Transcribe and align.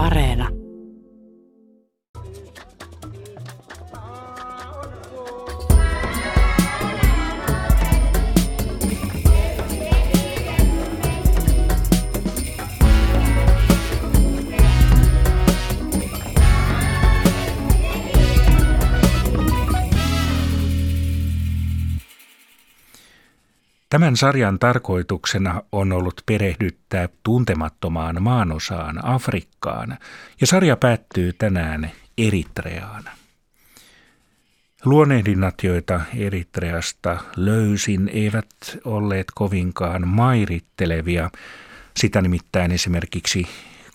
Areena. 0.00 0.59
Tämän 24.00 24.16
sarjan 24.16 24.58
tarkoituksena 24.58 25.62
on 25.72 25.92
ollut 25.92 26.22
perehdyttää 26.26 27.08
tuntemattomaan 27.22 28.22
maanosaan 28.22 29.04
Afrikkaan, 29.04 29.98
ja 30.40 30.46
sarja 30.46 30.76
päättyy 30.76 31.32
tänään 31.32 31.90
Eritreaan. 32.18 33.04
Luonehdinnat, 34.84 35.54
joita 35.62 36.00
Eritreasta 36.16 37.18
löysin, 37.36 38.10
eivät 38.12 38.48
olleet 38.84 39.26
kovinkaan 39.34 40.08
mairittelevia. 40.08 41.30
Sitä 41.96 42.22
nimittäin 42.22 42.72
esimerkiksi 42.72 43.46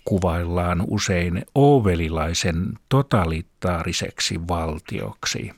kuvaillaan 0.04 0.84
usein 0.88 1.46
ovelilaisen 1.56 2.74
totalitaariseksi 2.90 4.48
valtioksi. 4.48 5.52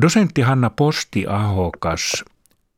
Dosentti 0.00 0.42
Hanna 0.42 0.70
Posti-Ahokas 0.70 2.24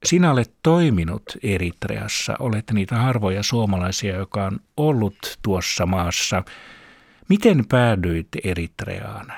sinä 0.05 0.30
olet 0.30 0.55
toiminut 0.62 1.23
Eritreassa, 1.42 2.37
olet 2.38 2.70
niitä 2.73 2.96
harvoja 2.96 3.42
suomalaisia, 3.42 4.16
joka 4.16 4.45
on 4.45 4.60
ollut 4.77 5.38
tuossa 5.42 5.87
maassa. 5.87 6.42
Miten 7.28 7.68
päädyit 7.68 8.28
Eritreaan? 8.45 9.32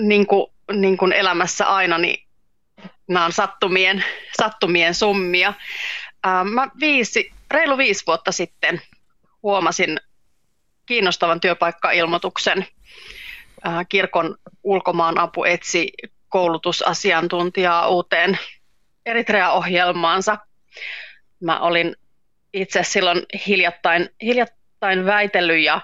Niin 0.00 0.26
kuin, 0.26 0.46
niin 0.72 0.96
kuin 0.96 1.12
elämässä 1.12 1.66
aina, 1.66 1.98
niin 1.98 2.26
nämä 3.08 3.24
on 3.24 3.32
sattumien, 3.32 4.04
sattumien 4.40 4.94
summia. 4.94 5.54
Mä 6.50 6.68
viisi, 6.80 7.32
reilu 7.50 7.78
viisi 7.78 8.06
vuotta 8.06 8.32
sitten 8.32 8.80
huomasin 9.42 10.00
kiinnostavan 10.86 11.40
työpaikkailmoituksen. 11.40 12.66
Kirkon 13.88 14.36
ulkomaan 14.62 15.18
apu 15.18 15.44
etsi 15.44 15.92
koulutusasiantuntijaa 16.28 17.88
uuteen 17.88 18.38
Eritrea-ohjelmaansa. 19.08 20.38
Mä 21.40 21.60
olin 21.60 21.96
itse 22.52 22.82
silloin 22.82 23.22
hiljattain, 23.46 24.08
hiljattain 24.22 25.06
väitellyt 25.06 25.64
ja 25.64 25.80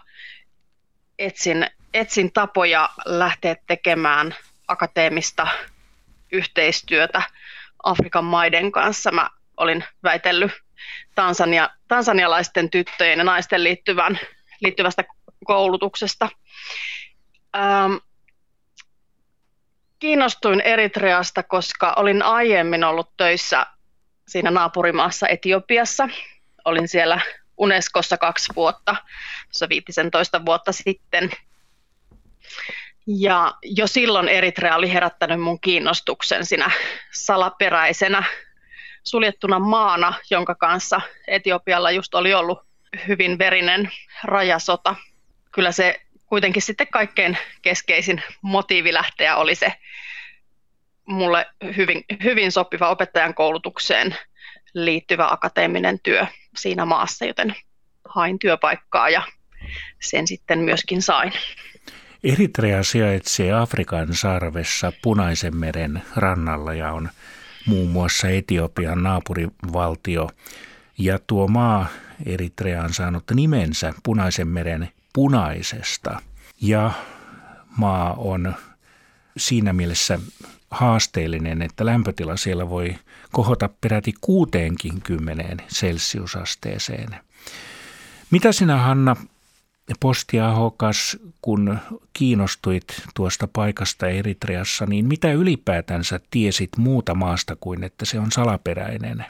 etsin, 1.19 1.67
etsin 1.95 2.33
tapoja 2.33 2.89
lähteä 3.05 3.57
tekemään 3.67 4.35
akateemista 4.69 5.47
yhteistyötä 6.33 7.23
Afrikan 7.83 8.25
maiden 8.25 8.73
kanssa. 8.73 9.11
Mä 9.11 9.31
olin 9.57 9.85
väitellyt 10.03 10.53
Tansania, 11.15 11.71
tansanialaisten 11.89 12.71
tyttöjen 12.71 13.19
ja 13.19 13.25
naisten 13.25 13.65
liittyvän, 13.65 14.19
liittyvästä 14.61 15.05
koulutuksesta. 15.45 16.29
Ähm, 17.57 17.95
kiinnostuin 19.99 20.61
Eritreasta, 20.61 21.43
koska 21.43 21.93
olin 21.97 22.23
aiemmin 22.23 22.85
ollut 22.85 23.11
töissä 23.17 23.67
siinä 24.29 24.51
naapurimaassa 24.51 25.29
Etiopiassa. 25.29 26.09
Olin 26.65 26.89
siellä 26.89 27.21
Unescossa 27.57 28.19
kaksi 28.19 28.53
vuotta, 28.57 28.97
tuossa 29.49 29.69
15 29.69 30.45
vuotta 30.47 30.73
sitten. 30.73 31.31
Ja 33.07 33.55
jo 33.63 33.87
silloin 33.87 34.29
Eritrea 34.29 34.77
oli 34.77 34.93
herättänyt 34.93 35.41
mun 35.41 35.61
kiinnostuksen 35.61 36.47
siinä 36.47 36.71
salaperäisenä 37.13 38.25
suljettuna 39.05 39.59
maana, 39.59 40.15
jonka 40.31 40.55
kanssa 40.55 41.01
Etiopialla 41.27 41.91
just 41.91 42.15
oli 42.15 42.35
ollut 42.35 42.59
hyvin 43.09 43.39
verinen 43.39 43.91
rajasota. 44.25 44.97
Kyllä 45.53 45.73
se 45.73 46.01
kuitenkin 46.27 46.63
sitten 46.63 46.87
kaikkein 46.93 47.39
keskeisin 47.63 48.23
motiivi 48.43 48.93
lähteä 48.93 49.37
oli 49.37 49.55
se 49.55 49.73
mulle 51.07 51.47
hyvin, 51.77 52.05
hyvin 52.23 52.53
sopiva 52.53 52.91
opettajan 52.91 53.35
koulutukseen 53.35 54.17
liittyvä 54.75 55.29
akateeminen 55.31 55.99
työ 56.03 56.27
siinä 56.57 56.85
maassa, 56.85 57.25
joten 57.25 57.55
hain 58.09 58.39
työpaikkaa 58.39 59.09
ja 59.09 59.23
sen 60.03 60.27
sitten 60.27 60.59
myöskin 60.59 61.03
sain. 61.03 61.33
Eritrea 62.25 62.83
sijaitsee 62.83 63.53
Afrikan 63.53 64.15
sarvessa 64.15 64.93
Punaisen 65.03 65.57
meren 65.57 66.03
rannalla 66.17 66.75
ja 66.75 66.93
on 66.93 67.09
muun 67.67 67.91
muassa 67.91 68.29
Etiopian 68.29 69.03
naapurivaltio. 69.03 70.31
Ja 70.99 71.19
tuo 71.27 71.49
maa 71.49 71.87
Eritrea 72.27 72.83
on 72.83 72.95
saanut 72.95 73.25
nimensä 73.35 73.95
Punaisen 74.03 74.49
meren 74.49 74.89
punaisesta. 75.15 76.23
Ja 76.61 76.91
maa 77.77 78.15
on 78.15 78.55
siinä 79.37 79.73
mielessä 79.73 80.19
haasteellinen, 80.71 81.63
että 81.63 81.87
lämpötila 81.87 82.37
siellä 82.37 82.71
voi 82.71 82.97
kohota 83.33 83.69
peräti 83.81 84.15
60 84.21 85.65
celsiusasteeseen. 85.75 87.17
Mitä 88.31 88.53
sinä 88.53 88.77
Hanna 88.77 89.17
Postiahokas, 90.01 91.17
kun 91.43 91.79
kiinnostuit 92.13 92.85
tuosta 93.15 93.49
paikasta 93.53 94.09
Eritreassa, 94.09 94.87
niin 94.87 95.07
mitä 95.07 95.33
ylipäätänsä 95.33 96.21
tiesit 96.31 96.71
muuta 96.77 97.15
maasta 97.15 97.57
kuin 97.57 97.85
että 97.85 98.05
se 98.05 98.19
on 98.19 98.33
salaperäinen? 98.33 99.27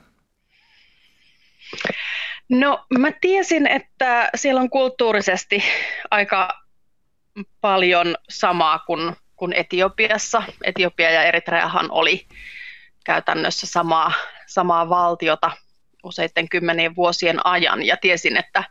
No 2.49 2.87
mä 2.99 3.13
tiesin, 3.21 3.67
että 3.67 4.31
siellä 4.35 4.61
on 4.61 4.71
kulttuurisesti 4.71 5.65
aika 6.11 6.49
paljon 7.61 8.17
samaa 8.29 8.79
kuin, 8.79 9.17
kuin 9.37 9.53
Etiopiassa. 9.53 10.43
Etiopia 10.65 11.11
ja 11.11 11.23
Eritreahan 11.23 11.91
oli 11.91 12.27
käytännössä 13.05 13.67
samaa, 13.67 14.13
samaa 14.47 14.89
valtiota 14.89 15.51
useiden 16.03 16.49
kymmenien 16.49 16.97
vuosien 16.97 17.47
ajan. 17.47 17.87
Ja 17.87 17.97
tiesin, 17.97 18.37
että 18.37 18.65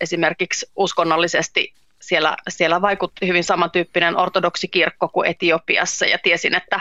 esimerkiksi 0.00 0.66
uskonnollisesti 0.76 1.74
siellä, 2.00 2.36
siellä 2.48 2.82
vaikutti 2.82 3.26
hyvin 3.26 3.44
samantyyppinen 3.44 4.16
ortodoksikirkko 4.16 5.08
kuin 5.08 5.30
Etiopiassa. 5.30 6.06
Ja 6.06 6.18
tiesin, 6.22 6.54
että 6.54 6.80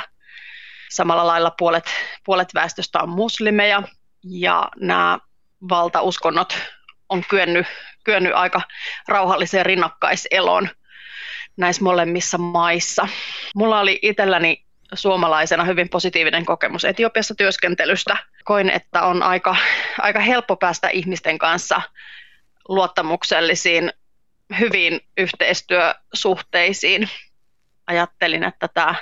samalla 0.89 1.27
lailla 1.27 1.51
puolet, 1.57 1.85
puolet 2.23 2.53
väestöstä 2.53 2.99
on 2.99 3.09
muslimeja. 3.09 3.83
Ja 4.23 4.69
nämä 4.79 5.19
valtauskonnot 5.69 6.57
on 7.09 7.23
kyennyt, 7.29 7.67
kyennyt 8.03 8.33
aika 8.33 8.61
rauhalliseen 9.07 9.65
rinnakkaiseloon 9.65 10.69
näissä 11.57 11.83
molemmissa 11.83 12.37
maissa. 12.37 13.07
Mulla 13.55 13.79
oli 13.79 13.99
itselläni 14.01 14.65
suomalaisena 14.93 15.63
hyvin 15.63 15.89
positiivinen 15.89 16.45
kokemus 16.45 16.85
Etiopiassa 16.85 17.35
työskentelystä. 17.35 18.17
Koin, 18.43 18.69
että 18.69 19.01
on 19.01 19.23
aika, 19.23 19.55
aika 19.99 20.19
helppo 20.19 20.55
päästä 20.55 20.89
ihmisten 20.89 21.37
kanssa 21.37 21.81
luottamuksellisiin, 22.69 23.93
hyviin 24.59 25.01
yhteistyösuhteisiin. 25.17 27.09
Ajattelin, 27.87 28.43
että 28.43 28.67
tämä 28.67 28.95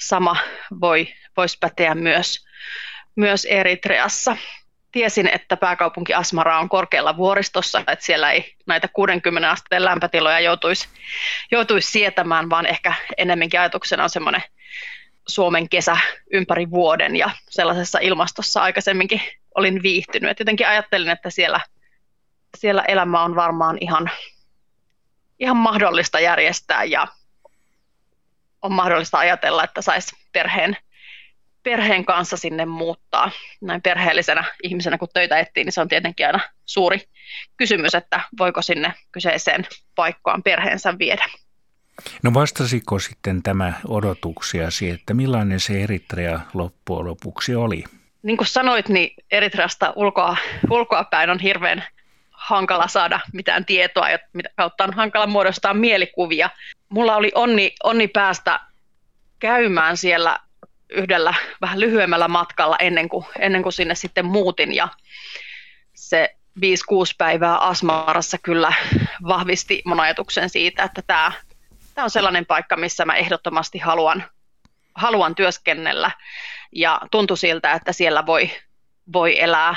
sama 0.00 0.36
voi, 0.80 1.14
voisi 1.36 1.56
päteä 1.60 1.94
myös, 1.94 2.46
myös 3.16 3.44
Eritreassa 3.44 4.36
tiesin, 4.92 5.28
että 5.34 5.56
pääkaupunki 5.56 6.14
Asmara 6.14 6.58
on 6.60 6.68
korkealla 6.68 7.16
vuoristossa, 7.16 7.78
että 7.78 8.04
siellä 8.04 8.32
ei 8.32 8.54
näitä 8.66 8.88
60 8.88 9.50
asteen 9.50 9.84
lämpötiloja 9.84 10.40
joutuisi, 10.40 10.88
joutuisi 11.50 11.90
sietämään, 11.90 12.50
vaan 12.50 12.66
ehkä 12.66 12.94
enemmänkin 13.16 13.60
ajatuksena 13.60 14.02
on 14.02 14.10
semmoinen 14.10 14.42
Suomen 15.28 15.68
kesä 15.68 15.96
ympäri 16.32 16.70
vuoden 16.70 17.16
ja 17.16 17.30
sellaisessa 17.50 17.98
ilmastossa 17.98 18.62
aikaisemminkin 18.62 19.20
olin 19.54 19.82
viihtynyt. 19.82 20.30
Et 20.30 20.38
jotenkin 20.38 20.68
ajattelin, 20.68 21.08
että 21.08 21.30
siellä, 21.30 21.60
siellä 22.56 22.82
elämä 22.82 23.22
on 23.22 23.34
varmaan 23.34 23.78
ihan, 23.80 24.10
ihan 25.38 25.56
mahdollista 25.56 26.20
järjestää 26.20 26.84
ja 26.84 27.06
on 28.62 28.72
mahdollista 28.72 29.18
ajatella, 29.18 29.64
että 29.64 29.82
saisi 29.82 30.16
perheen 30.32 30.76
perheen 31.70 32.04
kanssa 32.04 32.36
sinne 32.36 32.66
muuttaa. 32.66 33.30
Näin 33.60 33.82
perheellisenä 33.82 34.44
ihmisenä, 34.62 34.98
kun 34.98 35.08
töitä 35.14 35.38
etsii, 35.38 35.64
niin 35.64 35.72
se 35.72 35.80
on 35.80 35.88
tietenkin 35.88 36.26
aina 36.26 36.40
suuri 36.66 37.00
kysymys, 37.56 37.94
että 37.94 38.20
voiko 38.38 38.62
sinne 38.62 38.94
kyseiseen 39.12 39.66
paikkaan 39.94 40.42
perheensä 40.42 40.98
viedä. 40.98 41.24
No 42.22 42.34
vastasiko 42.34 42.98
sitten 42.98 43.42
tämä 43.42 43.72
odotuksiasi, 43.88 44.90
että 44.90 45.14
millainen 45.14 45.60
se 45.60 45.82
Eritrea 45.82 46.40
loppujen 46.54 47.06
lopuksi 47.06 47.54
oli? 47.54 47.84
Niin 48.22 48.36
kuin 48.36 48.46
sanoit, 48.48 48.88
niin 48.88 49.14
Eritreasta 49.30 49.92
ulkoa, 49.96 50.36
ulkoa 50.70 51.04
päin 51.04 51.30
on 51.30 51.38
hirveän 51.38 51.84
hankala 52.30 52.88
saada 52.88 53.20
mitään 53.32 53.64
tietoa, 53.64 54.06
mitä 54.32 54.50
kautta 54.56 54.84
on 54.84 54.94
hankala 54.94 55.26
muodostaa 55.26 55.74
mielikuvia. 55.74 56.50
Mulla 56.88 57.16
oli 57.16 57.32
onni, 57.34 57.74
onni 57.84 58.08
päästä 58.08 58.60
käymään 59.38 59.96
siellä 59.96 60.38
yhdellä 60.90 61.34
vähän 61.60 61.80
lyhyemmällä 61.80 62.28
matkalla 62.28 62.76
ennen 62.78 63.08
kuin, 63.08 63.24
ennen 63.38 63.62
kuin 63.62 63.72
sinne 63.72 63.94
sitten 63.94 64.24
muutin 64.24 64.74
ja 64.74 64.88
se 65.94 66.36
5-6 66.58 66.60
päivää 67.18 67.58
Asmarassa 67.58 68.38
kyllä 68.38 68.72
vahvisti 69.28 69.82
mun 69.84 70.00
ajatuksen 70.00 70.50
siitä, 70.50 70.84
että 70.84 71.02
tämä, 71.06 71.32
tämä 71.94 72.04
on 72.04 72.10
sellainen 72.10 72.46
paikka, 72.46 72.76
missä 72.76 73.04
mä 73.04 73.14
ehdottomasti 73.16 73.78
haluan, 73.78 74.24
haluan 74.94 75.34
työskennellä 75.34 76.10
ja 76.72 77.00
tuntui 77.10 77.38
siltä, 77.38 77.72
että 77.72 77.92
siellä 77.92 78.26
voi, 78.26 78.50
voi 79.12 79.40
elää 79.40 79.76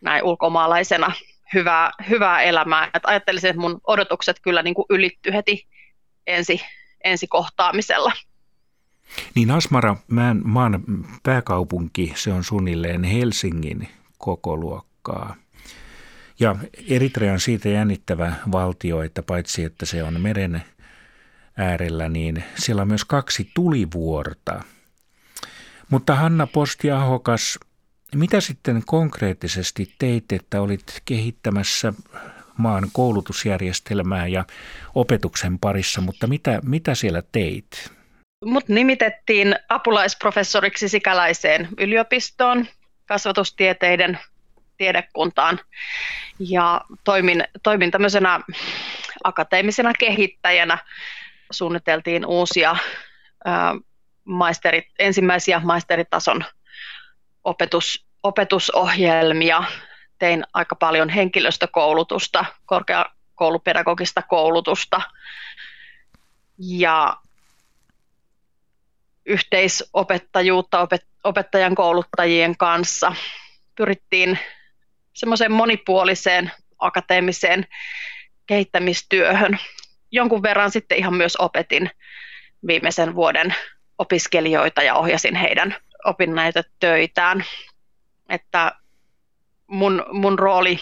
näin 0.00 0.24
ulkomaalaisena 0.24 1.12
hyvää, 1.54 1.90
hyvää 2.08 2.42
elämää. 2.42 2.90
Et 2.94 3.02
ajattelisin, 3.06 3.50
että 3.50 3.60
mun 3.60 3.80
odotukset 3.86 4.40
kyllä 4.42 4.62
niin 4.62 4.74
kuin 4.74 4.86
ylitty 4.90 5.32
heti 5.32 5.66
ensi, 6.26 6.60
ensi 7.04 7.26
kohtaamisella. 7.26 8.12
Niin 9.34 9.50
Asmara, 9.50 9.96
maan 10.44 10.84
pääkaupunki, 11.22 12.12
se 12.16 12.32
on 12.32 12.44
suunnilleen 12.44 13.04
Helsingin 13.04 13.88
koko 14.18 14.56
luokkaa. 14.56 15.36
Ja 16.40 16.56
Eritrea 16.88 17.32
on 17.32 17.40
siitä 17.40 17.68
jännittävä 17.68 18.32
valtio, 18.52 19.02
että 19.02 19.22
paitsi 19.22 19.64
että 19.64 19.86
se 19.86 20.02
on 20.02 20.20
meren 20.20 20.62
äärellä, 21.56 22.08
niin 22.08 22.44
siellä 22.58 22.82
on 22.82 22.88
myös 22.88 23.04
kaksi 23.04 23.50
tulivuorta. 23.54 24.62
Mutta 25.90 26.14
Hanna 26.14 26.46
Postiahokas, 26.46 27.58
mitä 28.14 28.40
sitten 28.40 28.82
konkreettisesti 28.86 29.94
teit, 29.98 30.32
että 30.32 30.60
olit 30.60 31.02
kehittämässä 31.04 31.92
maan 32.56 32.88
koulutusjärjestelmää 32.92 34.26
ja 34.26 34.44
opetuksen 34.94 35.58
parissa, 35.58 36.00
mutta 36.00 36.26
mitä, 36.26 36.60
mitä 36.64 36.94
siellä 36.94 37.22
teit? 37.32 37.97
Mut 38.44 38.68
nimitettiin 38.68 39.56
apulaisprofessoriksi 39.68 40.88
sikäläiseen 40.88 41.68
yliopistoon 41.78 42.66
kasvatustieteiden 43.06 44.18
tiedekuntaan 44.76 45.60
ja 46.38 46.80
toimin, 47.04 47.44
toimin 47.62 47.90
tämmöisenä 47.90 48.40
akateemisena 49.24 49.92
kehittäjänä. 49.98 50.78
Suunniteltiin 51.50 52.26
uusia 52.26 52.76
ää, 53.44 53.74
maisterit, 54.24 54.86
ensimmäisiä 54.98 55.60
maisteritason 55.64 56.44
opetus, 57.44 58.06
opetusohjelmia. 58.22 59.64
Tein 60.18 60.44
aika 60.54 60.76
paljon 60.76 61.08
henkilöstökoulutusta, 61.08 62.44
korkeakoulupedagogista 62.66 64.22
koulutusta 64.22 65.00
ja 66.58 67.16
yhteisopettajuutta 69.28 70.88
opettajan 71.24 71.74
kouluttajien 71.74 72.56
kanssa. 72.56 73.12
Pyrittiin 73.74 74.38
semmoiseen 75.12 75.52
monipuoliseen 75.52 76.52
akateemiseen 76.78 77.66
kehittämistyöhön. 78.46 79.58
Jonkun 80.10 80.42
verran 80.42 80.70
sitten 80.70 80.98
ihan 80.98 81.14
myös 81.14 81.36
opetin 81.36 81.90
viimeisen 82.66 83.14
vuoden 83.14 83.54
opiskelijoita 83.98 84.82
ja 84.82 84.94
ohjasin 84.94 85.34
heidän 85.34 85.76
opinnaita 86.04 86.62
töitään. 86.80 87.44
Että 88.28 88.72
mun, 89.66 90.06
mun 90.12 90.38
rooli 90.38 90.78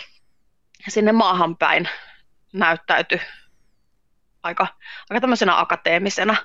sinne 0.89 1.13
maahan 1.13 1.57
päin 1.57 1.89
näyttäytyi 2.53 3.21
aika, 4.43 4.67
aika 5.11 5.21
tämmöisenä 5.21 5.61
akateemisena. 5.61 6.37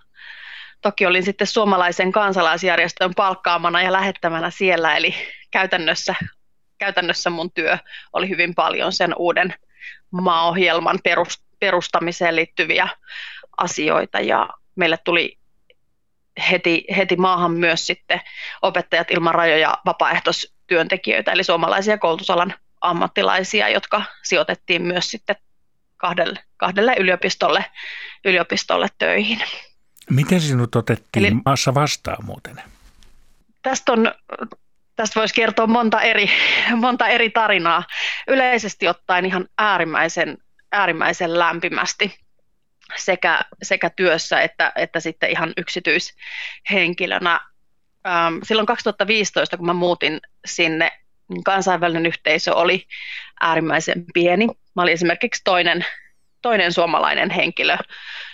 Toki 0.82 1.06
olin 1.06 1.24
sitten 1.24 1.48
suomalaisen 1.48 2.12
kansalaisjärjestön 2.12 3.16
palkkaamana 3.16 3.82
ja 3.82 3.92
lähettämänä 3.92 4.50
siellä, 4.50 4.96
eli 4.98 5.16
käytännössä, 5.52 6.16
käytännössä 6.78 7.30
mun 7.30 7.52
työ 7.52 7.78
oli 8.14 8.30
hyvin 8.30 8.56
paljon 8.56 8.94
sen 8.94 9.16
uuden 9.18 9.54
maaohjelman 10.12 11.00
perustamiseen 11.60 12.36
liittyviä 12.36 12.90
asioita 13.58 14.20
ja 14.20 14.50
meille 14.76 14.98
tuli 14.98 15.38
heti, 16.50 16.86
heti 16.98 17.16
maahan 17.16 17.52
myös 17.52 17.88
sitten 17.88 18.22
opettajat 18.62 19.12
ilman 19.12 19.36
rajoja 19.36 19.78
vapaaehtoistyöntekijöitä, 19.86 21.32
eli 21.32 21.44
suomalaisia 21.44 21.98
koulutusalan 21.98 22.54
ammattilaisia, 22.82 23.70
jotka 23.70 24.04
sijoitettiin 24.24 24.82
myös 24.82 25.12
sitten 25.12 25.36
kahdelle, 25.98 26.40
kahdelle 26.58 26.96
yliopistolle, 27.00 27.66
yliopistolle 28.26 28.88
töihin. 28.98 29.44
Miten 30.10 30.42
sinut 30.42 30.76
otettiin 30.76 31.26
eli, 31.26 31.36
maassa 31.46 31.74
vastaan 31.74 32.26
muuten? 32.26 32.64
Tästä, 33.62 33.92
on, 33.92 34.14
tästä 34.96 35.20
voisi 35.20 35.34
kertoa 35.34 35.68
monta 35.68 36.02
eri, 36.02 36.30
monta 36.76 37.08
eri 37.08 37.30
tarinaa. 37.30 37.84
Yleisesti 38.28 38.88
ottaen 38.88 39.26
ihan 39.26 39.48
äärimmäisen, 39.58 40.38
äärimmäisen 40.72 41.40
lämpimästi 41.40 42.20
sekä, 42.98 43.42
sekä 43.64 43.90
työssä 43.90 44.42
että, 44.42 44.72
että 44.76 45.00
sitten 45.00 45.30
ihan 45.30 45.54
yksityishenkilönä. 45.58 47.40
Ähm, 48.08 48.36
silloin 48.44 48.66
2015, 48.66 49.58
kun 49.58 49.66
mä 49.66 49.74
muutin 49.74 50.20
sinne, 50.46 50.92
niin 51.30 51.44
kansainvälinen 51.44 52.06
yhteisö 52.06 52.56
oli 52.56 52.88
äärimmäisen 53.42 54.06
pieni. 54.14 54.48
Mä 54.76 54.82
olin 54.82 54.94
esimerkiksi 54.94 55.42
toinen, 55.44 55.86
toinen 56.42 56.74
suomalainen 56.74 57.30
henkilö, 57.30 57.78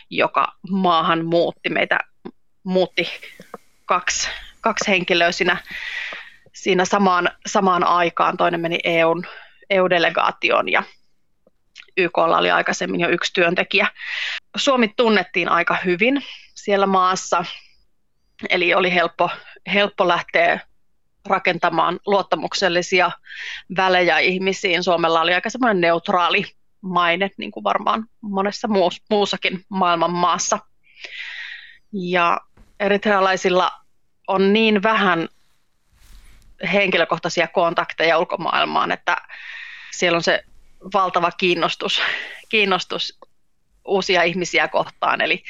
joka 0.09 0.53
maahan 0.69 1.25
muutti. 1.25 1.69
Meitä 1.69 1.99
muutti 2.63 3.07
kaksi, 3.85 4.29
kaksi 4.61 4.91
henkilöä 4.91 5.31
siinä, 5.31 5.57
siinä 6.53 6.85
samaan, 6.85 7.29
samaan 7.45 7.83
aikaan. 7.83 8.37
Toinen 8.37 8.59
meni 8.59 8.79
EUn, 8.83 9.23
EU-delegaatioon 9.69 10.71
ja 10.71 10.83
YKlla 11.97 12.37
oli 12.37 12.51
aikaisemmin 12.51 12.99
jo 12.99 13.09
yksi 13.09 13.33
työntekijä. 13.33 13.87
Suomi 14.57 14.93
tunnettiin 14.95 15.49
aika 15.49 15.77
hyvin 15.85 16.23
siellä 16.55 16.85
maassa, 16.85 17.45
eli 18.49 18.73
oli 18.73 18.93
helppo, 18.93 19.29
helppo 19.73 20.07
lähteä 20.07 20.59
rakentamaan 21.25 21.99
luottamuksellisia 22.05 23.11
välejä 23.77 24.19
ihmisiin. 24.19 24.83
Suomella 24.83 25.21
oli 25.21 25.33
aika 25.33 25.49
semmoinen 25.49 25.81
neutraali 25.81 26.45
maine, 26.81 27.31
niin 27.37 27.51
kuin 27.51 27.63
varmaan 27.63 28.05
monessa 28.21 28.67
muussakin 29.09 29.65
maailman 29.69 30.11
maassa. 30.11 30.59
Ja 31.93 32.41
eritrealaisilla 32.79 33.71
on 34.27 34.53
niin 34.53 34.83
vähän 34.83 35.27
henkilökohtaisia 36.73 37.47
kontakteja 37.47 38.17
ulkomaailmaan, 38.17 38.91
että 38.91 39.17
siellä 39.91 40.15
on 40.15 40.23
se 40.23 40.43
valtava 40.93 41.31
kiinnostus, 41.31 42.01
kiinnostus 42.49 43.19
uusia 43.85 44.23
ihmisiä 44.23 44.67
kohtaan, 44.67 45.21
eli 45.21 45.43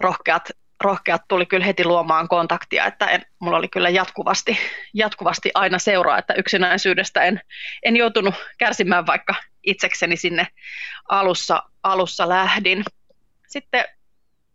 rohkeat, 0.00 0.50
rohkeat 0.84 1.22
tuli 1.28 1.46
kyllä 1.46 1.66
heti 1.66 1.84
luomaan 1.84 2.28
kontaktia, 2.28 2.86
että 2.86 3.06
en, 3.06 3.26
mulla 3.38 3.56
oli 3.56 3.68
kyllä 3.68 3.88
jatkuvasti, 3.88 4.58
jatkuvasti 4.94 5.50
aina 5.54 5.78
seuraa, 5.78 6.18
että 6.18 6.34
yksinäisyydestä 6.34 7.22
en, 7.22 7.40
en 7.82 7.96
joutunut 7.96 8.34
kärsimään, 8.58 9.06
vaikka 9.06 9.34
itsekseni 9.66 10.16
sinne 10.16 10.46
alussa, 11.08 11.62
alussa 11.82 12.28
lähdin. 12.28 12.84
Sitten 13.46 13.84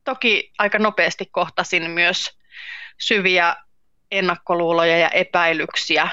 toki 0.03 0.51
aika 0.58 0.80
nopeasti 0.80 1.25
kohtasin 1.25 1.91
myös 1.91 2.38
syviä 2.98 3.56
ennakkoluuloja 4.12 4.98
ja 4.98 5.10
epäilyksiä 5.10 6.10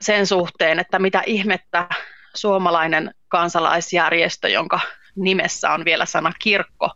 sen 0.00 0.26
suhteen, 0.26 0.78
että 0.78 0.98
mitä 0.98 1.22
ihmettä 1.26 1.88
suomalainen 2.34 3.14
kansalaisjärjestö, 3.28 4.48
jonka 4.48 4.80
nimessä 5.16 5.70
on 5.70 5.84
vielä 5.84 6.06
sana 6.06 6.32
kirkko, 6.38 6.90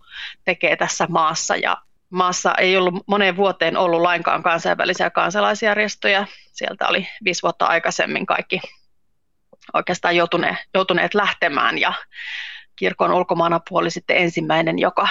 tekee 0.45 0.77
tässä 0.77 1.07
maassa. 1.09 1.57
Ja 1.57 1.77
maassa 2.11 2.55
ei 2.55 2.77
ollut 2.77 3.05
moneen 3.07 3.37
vuoteen 3.37 3.77
ollut 3.77 4.01
lainkaan 4.01 4.43
kansainvälisiä 4.43 5.11
kansalaisjärjestöjä. 5.11 6.27
Sieltä 6.53 6.89
oli 6.89 7.09
viisi 7.25 7.43
vuotta 7.43 7.67
aikaisemmin 7.67 8.27
kaikki 8.27 8.61
oikeastaan 9.75 10.17
joutuneet, 10.17 10.57
joutuneet 10.75 11.15
lähtemään 11.15 11.79
ja 11.79 11.93
kirkon 12.77 13.13
ulkomaanapu 13.13 13.77
oli 13.77 13.91
sitten 13.91 14.17
ensimmäinen, 14.17 14.79
joka 14.79 15.09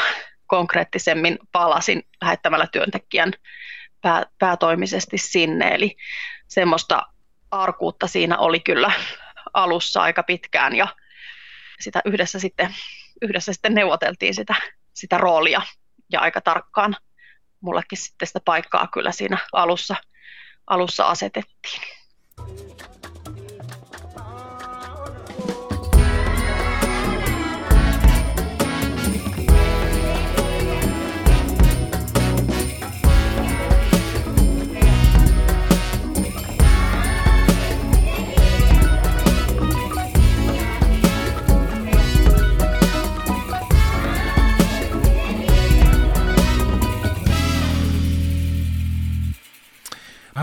konkreettisemmin 0.48 1.40
palasi 1.52 2.08
lähettämällä 2.22 2.68
työntekijän 2.72 3.34
pää, 4.02 4.26
päätoimisesti 4.40 5.18
sinne. 5.18 5.76
Eli 5.76 5.98
semmoista 6.48 7.04
arkuutta 7.52 8.08
siinä 8.08 8.38
oli 8.38 8.60
kyllä 8.60 8.92
alussa 9.54 10.02
aika 10.02 10.24
pitkään 10.24 10.76
ja 10.76 10.88
sitä 11.80 12.02
yhdessä 12.06 12.40
sitten, 12.40 12.76
yhdessä 13.22 13.54
sitten 13.54 13.74
neuvoteltiin 13.74 14.36
sitä, 14.36 14.56
sitä 14.94 15.18
roolia 15.18 15.62
ja 16.12 16.22
aika 16.22 16.42
tarkkaan 16.42 16.96
mullekin 17.62 17.98
sitten 17.98 18.28
sitä 18.28 18.40
paikkaa 18.46 18.88
kyllä 18.94 19.12
siinä 19.12 19.38
alussa, 19.54 19.96
alussa 20.68 21.06
asetettiin. 21.06 21.82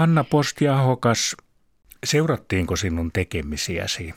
Hanna 0.04 0.25
Postiahokas, 0.25 1.37
seurattiinko 2.04 2.76
sinun 2.76 3.12
tekemisiäsi? 3.12 4.14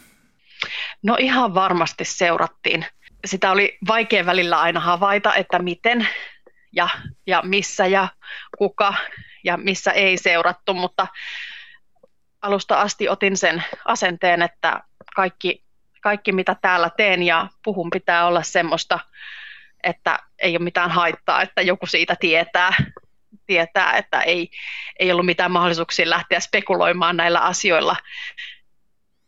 No 1.04 1.16
ihan 1.20 1.54
varmasti 1.54 2.06
seurattiin. 2.06 2.86
Sitä 3.26 3.52
oli 3.52 3.78
vaikea 3.88 4.26
välillä 4.26 4.60
aina 4.60 4.80
havaita, 4.80 5.36
että 5.36 5.60
miten 5.60 6.08
ja, 6.72 6.90
ja 7.28 7.42
missä 7.46 7.86
ja 7.86 8.08
kuka 8.58 8.94
ja 9.44 9.58
missä 9.58 9.92
ei 9.92 10.18
seurattu, 10.18 10.74
mutta 10.74 11.08
alusta 12.42 12.82
asti 12.82 13.10
otin 13.10 13.38
sen 13.38 13.64
asenteen, 13.86 14.42
että 14.42 14.82
kaikki, 15.16 15.64
kaikki 16.02 16.32
mitä 16.32 16.56
täällä 16.62 16.90
teen 16.98 17.24
ja 17.24 17.48
puhun 17.64 17.90
pitää 17.90 18.28
olla 18.28 18.44
semmoista, 18.44 19.00
että 19.84 20.20
ei 20.40 20.58
ole 20.58 20.64
mitään 20.64 20.92
haittaa, 20.92 21.42
että 21.42 21.62
joku 21.62 21.86
siitä 21.86 22.16
tietää, 22.20 22.74
tietää 23.48 23.98
että 23.98 24.22
ei, 24.22 24.50
ei 25.00 25.12
ollut 25.12 25.26
mitään 25.26 25.52
mahdollisuuksia 25.52 26.10
lähteä 26.10 26.40
spekuloimaan 26.40 27.18
näillä 27.18 27.40
asioilla, 27.40 27.96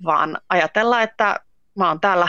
vaan 0.03 0.37
ajatella, 0.49 1.01
että 1.01 1.39
mä 1.77 1.87
oon 1.87 1.99
täällä 1.99 2.27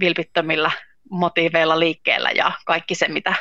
vilpittömillä 0.00 0.70
motiiveilla 1.10 1.80
liikkeellä 1.80 2.30
ja 2.30 2.52
kaikki 2.64 2.94
se, 2.94 3.08
mitä 3.08 3.34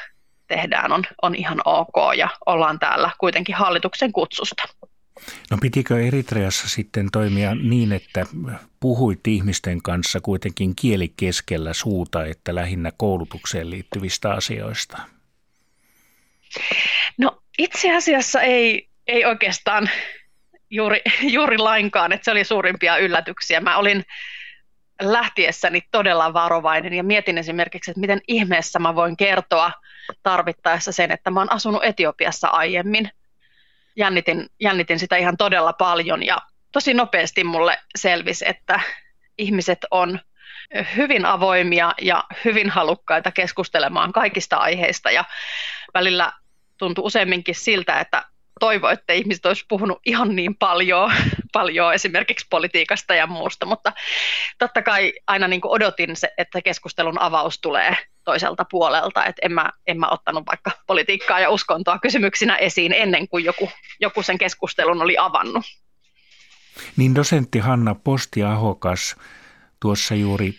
tehdään, 0.47 0.91
on, 0.91 1.03
on 1.21 1.35
ihan 1.35 1.61
ok 1.65 2.17
ja 2.17 2.29
ollaan 2.45 2.79
täällä 2.79 3.11
kuitenkin 3.19 3.55
hallituksen 3.55 4.11
kutsusta. 4.11 4.63
No 5.51 5.57
pitikö 5.61 6.07
Eritreassa 6.07 6.69
sitten 6.69 7.11
toimia 7.11 7.55
niin, 7.55 7.91
että 7.91 8.25
puhuit 8.79 9.27
ihmisten 9.27 9.81
kanssa 9.81 10.21
kuitenkin 10.21 10.75
kieli 10.75 11.13
keskellä 11.17 11.73
suuta, 11.73 12.25
että 12.25 12.55
lähinnä 12.55 12.91
koulutukseen 12.97 13.69
liittyvistä 13.69 14.31
asioista? 14.31 14.97
No 17.17 17.40
itse 17.63 17.95
asiassa 17.95 18.41
ei, 18.41 18.87
ei 19.07 19.25
oikeastaan 19.25 19.89
juuri, 20.69 21.01
juuri 21.35 21.57
lainkaan, 21.57 22.11
että 22.11 22.25
se 22.25 22.31
oli 22.31 22.43
suurimpia 22.43 22.97
yllätyksiä. 22.97 23.59
Mä 23.59 23.77
olin 23.77 24.05
lähtiessäni 25.01 25.81
todella 25.91 26.33
varovainen 26.33 26.93
ja 26.93 27.03
mietin 27.03 27.37
esimerkiksi, 27.37 27.91
että 27.91 28.01
miten 28.01 28.21
ihmeessä 28.27 28.79
mä 28.79 28.95
voin 28.95 29.17
kertoa 29.17 29.71
tarvittaessa 30.23 30.91
sen, 30.91 31.11
että 31.11 31.31
mä 31.31 31.39
oon 31.39 31.51
asunut 31.51 31.83
Etiopiassa 31.83 32.47
aiemmin. 32.47 33.09
Jännitin, 33.95 34.49
jännitin 34.59 34.99
sitä 34.99 35.15
ihan 35.15 35.37
todella 35.37 35.73
paljon 35.73 36.25
ja 36.25 36.37
tosi 36.71 36.93
nopeasti 36.93 37.43
mulle 37.43 37.79
selvisi, 37.95 38.45
että 38.47 38.79
ihmiset 39.37 39.79
on 39.91 40.19
hyvin 40.95 41.25
avoimia 41.25 41.93
ja 42.01 42.23
hyvin 42.45 42.69
halukkaita 42.69 43.31
keskustelemaan 43.31 44.11
kaikista 44.11 44.57
aiheista 44.57 45.11
ja 45.11 45.23
välillä 45.93 46.33
tuntui 46.81 47.05
useamminkin 47.05 47.55
siltä, 47.55 47.99
että 47.99 48.25
toivo, 48.59 48.89
että 48.89 49.13
ihmiset 49.13 49.45
olisi 49.45 49.65
puhunut 49.69 49.99
ihan 50.05 50.35
niin 50.35 50.55
paljon, 50.55 51.11
paljon 51.53 51.93
esimerkiksi 51.93 52.47
politiikasta 52.49 53.15
ja 53.15 53.27
muusta, 53.27 53.65
mutta 53.65 53.93
totta 54.59 54.81
kai 54.81 55.13
aina 55.27 55.47
niin 55.47 55.61
kuin 55.61 55.71
odotin 55.71 56.15
se, 56.15 56.29
että 56.37 56.61
keskustelun 56.61 57.21
avaus 57.21 57.59
tulee 57.61 57.97
toiselta 58.23 58.65
puolelta, 58.71 59.25
että 59.25 59.41
en 59.45 59.51
mä, 59.51 59.69
en 59.87 59.99
mä 59.99 60.09
ottanut 60.09 60.43
vaikka 60.47 60.71
politiikkaa 60.87 61.39
ja 61.39 61.49
uskontoa 61.49 61.99
kysymyksinä 61.99 62.57
esiin 62.57 62.93
ennen 62.93 63.27
kuin 63.27 63.45
joku, 63.45 63.69
joku 63.99 64.23
sen 64.23 64.37
keskustelun 64.37 65.01
oli 65.01 65.17
avannut. 65.17 65.65
Niin 66.97 67.15
dosentti 67.15 67.59
Hanna 67.59 67.95
Postiahokas 67.95 69.15
tuossa 69.79 70.15
juuri 70.15 70.55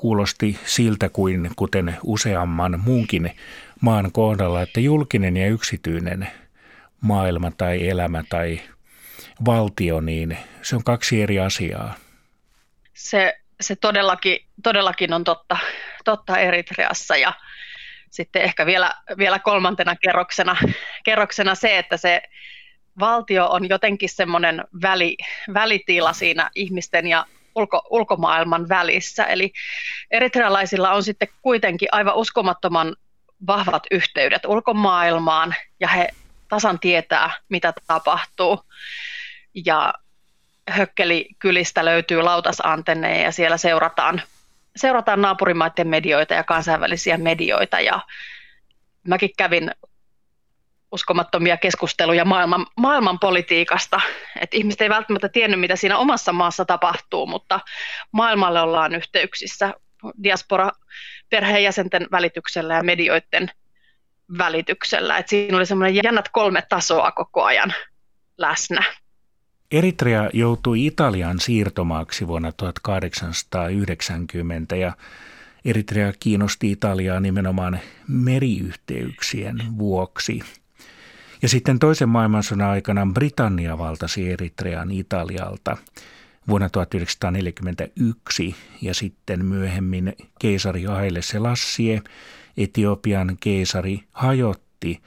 kuulosti 0.00 0.58
siltä 0.64 1.08
kuin 1.08 1.50
kuten 1.56 1.96
useamman 2.02 2.80
muunkin 2.84 3.36
maan 3.80 4.12
kohdalla, 4.12 4.62
että 4.62 4.80
julkinen 4.80 5.36
ja 5.36 5.46
yksityinen 5.46 6.28
maailma 7.00 7.50
tai 7.50 7.88
elämä 7.88 8.24
tai 8.28 8.60
valtio, 9.46 10.00
niin 10.00 10.38
se 10.62 10.76
on 10.76 10.84
kaksi 10.84 11.22
eri 11.22 11.40
asiaa. 11.40 11.94
Se, 12.94 13.40
se 13.60 13.76
todellakin, 13.76 14.38
todellakin 14.62 15.12
on 15.12 15.24
totta, 15.24 15.56
totta 16.04 16.38
Eritreassa 16.38 17.16
ja 17.16 17.32
sitten 18.10 18.42
ehkä 18.42 18.66
vielä, 18.66 18.94
vielä 19.18 19.38
kolmantena 19.38 19.96
kerroksena, 19.96 20.56
kerroksena 21.04 21.54
se, 21.54 21.78
että 21.78 21.96
se 21.96 22.22
valtio 22.98 23.46
on 23.46 23.68
jotenkin 23.68 24.08
semmoinen 24.08 24.64
väli, 24.82 25.16
välitila 25.54 26.12
siinä 26.12 26.50
ihmisten 26.54 27.06
ja 27.06 27.26
ulko, 27.58 27.82
ulkomaailman 27.90 28.68
välissä. 28.68 29.24
Eli 29.24 29.52
eritrealaisilla 30.10 30.92
on 30.92 31.02
sitten 31.02 31.28
kuitenkin 31.42 31.88
aivan 31.92 32.14
uskomattoman 32.14 32.96
vahvat 33.46 33.82
yhteydet 33.90 34.44
ulkomaailmaan 34.44 35.54
ja 35.80 35.88
he 35.88 36.08
tasan 36.48 36.78
tietää, 36.78 37.30
mitä 37.48 37.72
tapahtuu. 37.86 38.60
Ja 39.64 39.94
Hökkelikylistä 40.70 41.84
löytyy 41.84 42.22
lautasantenneja 42.22 43.22
ja 43.22 43.32
siellä 43.32 43.56
seurataan, 43.56 44.22
seurataan 44.76 45.22
naapurimaiden 45.22 45.88
medioita 45.88 46.34
ja 46.34 46.44
kansainvälisiä 46.44 47.16
medioita. 47.16 47.80
Ja 47.80 48.00
mäkin 49.06 49.30
kävin 49.36 49.70
uskomattomia 50.92 51.56
keskusteluja 51.56 52.24
maailman, 52.24 52.66
maailman 52.76 53.18
politiikasta. 53.18 54.00
Et 54.40 54.54
ihmiset 54.54 54.80
ei 54.80 54.88
välttämättä 54.88 55.28
tiennyt, 55.28 55.60
mitä 55.60 55.76
siinä 55.76 55.98
omassa 55.98 56.32
maassa 56.32 56.64
tapahtuu, 56.64 57.26
mutta 57.26 57.60
maailmalle 58.12 58.60
ollaan 58.60 58.94
yhteyksissä 58.94 59.74
diaspora 60.22 60.70
perheenjäsenten 61.30 62.06
välityksellä 62.12 62.74
ja 62.74 62.82
medioiden 62.82 63.50
välityksellä. 64.38 65.18
Et 65.18 65.28
siinä 65.28 65.56
oli 65.56 65.66
semmoinen 65.66 66.00
jännät 66.04 66.28
kolme 66.32 66.62
tasoa 66.68 67.12
koko 67.12 67.44
ajan 67.44 67.74
läsnä. 68.38 68.84
Eritrea 69.70 70.30
joutui 70.32 70.86
Italian 70.86 71.40
siirtomaaksi 71.40 72.26
vuonna 72.26 72.52
1890 72.52 74.76
ja 74.76 74.92
Eritrea 75.64 76.12
kiinnosti 76.20 76.70
Italiaa 76.70 77.20
nimenomaan 77.20 77.80
meriyhteyksien 78.08 79.78
vuoksi. 79.78 80.40
Ja 81.42 81.48
sitten 81.48 81.78
toisen 81.78 82.08
maailmansodan 82.08 82.70
aikana 82.70 83.08
Britannia 83.14 83.78
valtasi 83.78 84.30
Eritrean 84.30 84.90
Italialta 84.90 85.76
vuonna 86.48 86.68
1941 86.68 88.54
ja 88.82 88.94
sitten 88.94 89.44
myöhemmin 89.44 90.12
keisari 90.38 90.84
Haile 90.84 91.22
Selassie, 91.22 92.02
Etiopian 92.56 93.36
keisari, 93.40 94.00
hajotti 94.12 95.02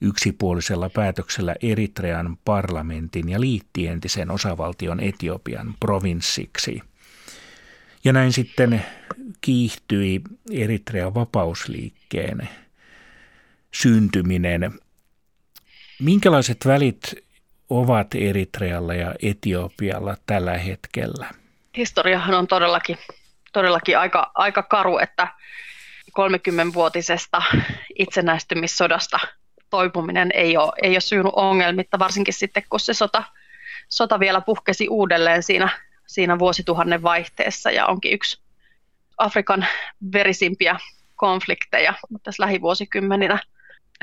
yksipuolisella 0.00 0.90
päätöksellä 0.90 1.54
Eritrean 1.62 2.38
parlamentin 2.44 3.28
ja 3.28 3.40
liitti 3.40 3.86
entisen 3.86 4.30
osavaltion 4.30 5.00
Etiopian 5.00 5.74
provinssiksi. 5.80 6.82
Ja 8.04 8.12
näin 8.12 8.32
sitten 8.32 8.84
kiihtyi 9.40 10.20
Eritrean 10.50 11.14
vapausliikkeen 11.14 12.48
syntyminen. 13.72 14.72
Minkälaiset 16.00 16.66
välit 16.66 17.14
ovat 17.70 18.14
Eritrealla 18.14 18.94
ja 18.94 19.14
Etiopialla 19.22 20.16
tällä 20.26 20.58
hetkellä? 20.58 21.26
Historiahan 21.76 22.34
on 22.34 22.46
todellakin, 22.46 22.98
todellakin 23.52 23.98
aika, 23.98 24.30
aika 24.34 24.62
karu, 24.62 24.98
että 24.98 25.28
30-vuotisesta 26.10 27.42
itsenäistymissodasta 27.98 29.18
toipuminen 29.70 30.30
ei 30.34 30.56
ole, 30.56 30.72
ei 30.82 30.90
ole 30.90 31.00
syynyt 31.00 31.32
ongelmitta, 31.36 31.98
varsinkin 31.98 32.34
sitten 32.34 32.62
kun 32.70 32.80
se 32.80 32.94
sota, 32.94 33.24
sota 33.88 34.20
vielä 34.20 34.40
puhkesi 34.40 34.88
uudelleen 34.88 35.42
siinä, 35.42 35.68
siinä 36.06 36.38
vuosituhannen 36.38 37.02
vaihteessa 37.02 37.70
ja 37.70 37.86
onkin 37.86 38.12
yksi 38.12 38.40
Afrikan 39.18 39.66
verisimpiä 40.12 40.76
konflikteja 41.16 41.94
tässä 42.22 42.42
lähivuosikymmeninä. 42.42 43.38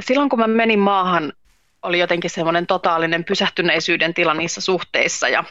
Silloin 0.02 0.30
kun 0.30 0.40
mä 0.40 0.48
menin 0.48 0.80
maahan, 0.80 1.34
oli 1.82 2.00
jotenkin 2.00 2.30
semmoinen 2.30 2.68
totaalinen 2.68 3.24
pysähtyneisyyden 3.24 4.14
tila 4.14 4.34
niissä 4.34 4.62
suhteissa 4.62 5.30
ja 5.30 5.44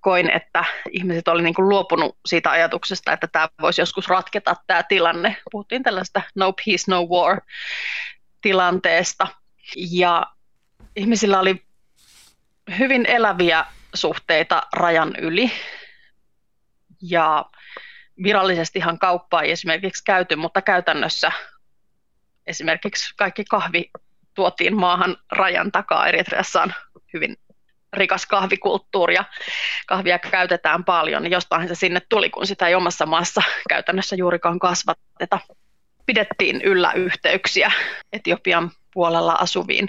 koin, 0.00 0.30
että 0.30 0.64
ihmiset 0.90 1.28
oli 1.28 1.42
niin 1.42 1.54
kuin 1.54 1.68
luopunut 1.68 2.18
siitä 2.26 2.50
ajatuksesta, 2.50 3.12
että 3.12 3.26
tämä 3.26 3.48
voisi 3.60 3.80
joskus 3.80 4.08
ratketa 4.08 4.56
tämä 4.66 4.82
tilanne. 4.82 5.36
Puhuttiin 5.50 5.82
tällaista 5.82 6.22
no 6.34 6.52
peace, 6.52 6.84
no 6.88 7.02
war 7.02 7.40
tilanteesta. 8.40 9.26
Ja 9.90 10.26
ihmisillä 10.96 11.40
oli 11.40 11.62
hyvin 12.78 13.06
eläviä 13.06 13.64
suhteita 13.94 14.62
rajan 14.72 15.14
yli. 15.18 15.52
Ja 17.02 17.44
virallisestihan 18.22 18.98
kauppaa 18.98 19.42
ei 19.42 19.50
esimerkiksi 19.50 20.04
käyty, 20.04 20.36
mutta 20.36 20.62
käytännössä 20.62 21.32
esimerkiksi 22.46 23.14
kaikki 23.16 23.44
kahvi 23.44 23.90
tuotiin 24.34 24.76
maahan 24.76 25.16
rajan 25.32 25.72
takaa. 25.72 26.06
Eritreassa 26.06 26.62
on 26.62 26.72
hyvin 27.12 27.36
rikas 27.92 28.26
kahvikulttuuri 28.26 29.14
ja 29.14 29.24
kahvia 29.86 30.18
käytetään 30.18 30.84
paljon, 30.84 31.22
niin 31.22 31.32
jostain 31.32 31.68
se 31.68 31.74
sinne 31.74 32.00
tuli, 32.08 32.30
kun 32.30 32.46
sitä 32.46 32.66
ei 32.66 32.74
omassa 32.74 33.06
maassa 33.06 33.42
käytännössä 33.68 34.16
juurikaan 34.16 34.58
kasvateta. 34.58 35.38
Pidettiin 36.06 36.62
yllä 36.62 36.92
yhteyksiä 36.92 37.72
Etiopian 38.12 38.70
puolella 38.94 39.32
asuviin 39.32 39.88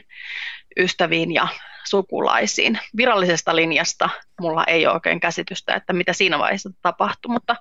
ystäviin 0.78 1.34
ja 1.34 1.48
sukulaisiin. 1.84 2.80
Virallisesta 2.98 3.56
linjasta 3.56 4.10
mulla 4.42 4.64
ei 4.68 4.86
ole 4.88 4.94
oikein 4.94 5.20
käsitystä, 5.20 5.76
että 5.76 5.94
mitä 5.94 6.14
siinä 6.14 6.40
vaiheessa 6.40 6.70
tapahtui, 6.82 7.32
mutta 7.32 7.56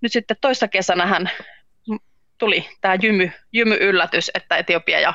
nyt 0.00 0.12
sitten 0.12 0.36
toissa 0.40 0.68
kesänä 0.68 1.06
hän 1.06 1.30
tuli 2.38 2.68
tämä 2.80 2.96
jymy, 3.02 3.30
jymy-yllätys, 3.52 4.30
että 4.34 4.56
Etiopia 4.56 5.00
ja 5.00 5.14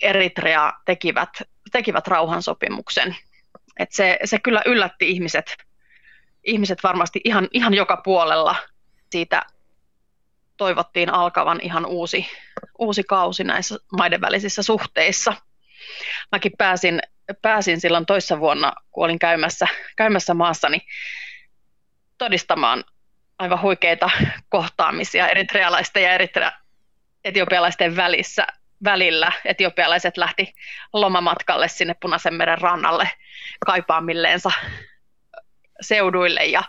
Eritrea 0.00 0.72
tekivät, 0.84 1.28
tekivät 1.72 2.08
rauhansopimuksen. 2.08 3.16
Et 3.78 3.92
se, 3.92 4.18
se 4.24 4.38
kyllä 4.38 4.62
yllätti 4.66 5.10
ihmiset, 5.10 5.56
ihmiset 6.44 6.78
varmasti 6.82 7.20
ihan, 7.24 7.48
ihan 7.52 7.74
joka 7.74 7.96
puolella. 7.96 8.56
Siitä 9.10 9.42
toivottiin 10.56 11.10
alkavan 11.10 11.60
ihan 11.62 11.86
uusi, 11.86 12.26
uusi 12.78 13.02
kausi 13.04 13.44
näissä 13.44 13.78
maiden 13.98 14.20
välisissä 14.20 14.62
suhteissa. 14.62 15.34
Mäkin 16.32 16.52
pääsin, 16.58 17.00
pääsin 17.42 17.80
silloin 17.80 18.06
toissa 18.06 18.40
vuonna, 18.40 18.72
kun 18.90 19.04
olin 19.04 19.18
käymässä, 19.18 19.66
käymässä 19.96 20.34
maassani 20.34 20.80
todistamaan 22.18 22.84
aivan 23.38 23.62
huikeita 23.62 24.10
kohtaamisia 24.48 25.28
eritrealaisten 25.28 26.02
ja 26.02 26.18
eritre- 26.18 26.52
etiopialaisten 27.24 27.96
välissä, 27.96 28.46
välillä. 28.84 29.32
Etiopialaiset 29.44 30.16
lähti 30.16 30.54
lomamatkalle 30.92 31.68
sinne 31.68 31.94
Punaisen 32.00 32.34
meren 32.34 32.58
rannalle 32.58 33.10
kaipaamilleensa 33.66 34.50
seuduille 35.80 36.44
ja 36.44 36.62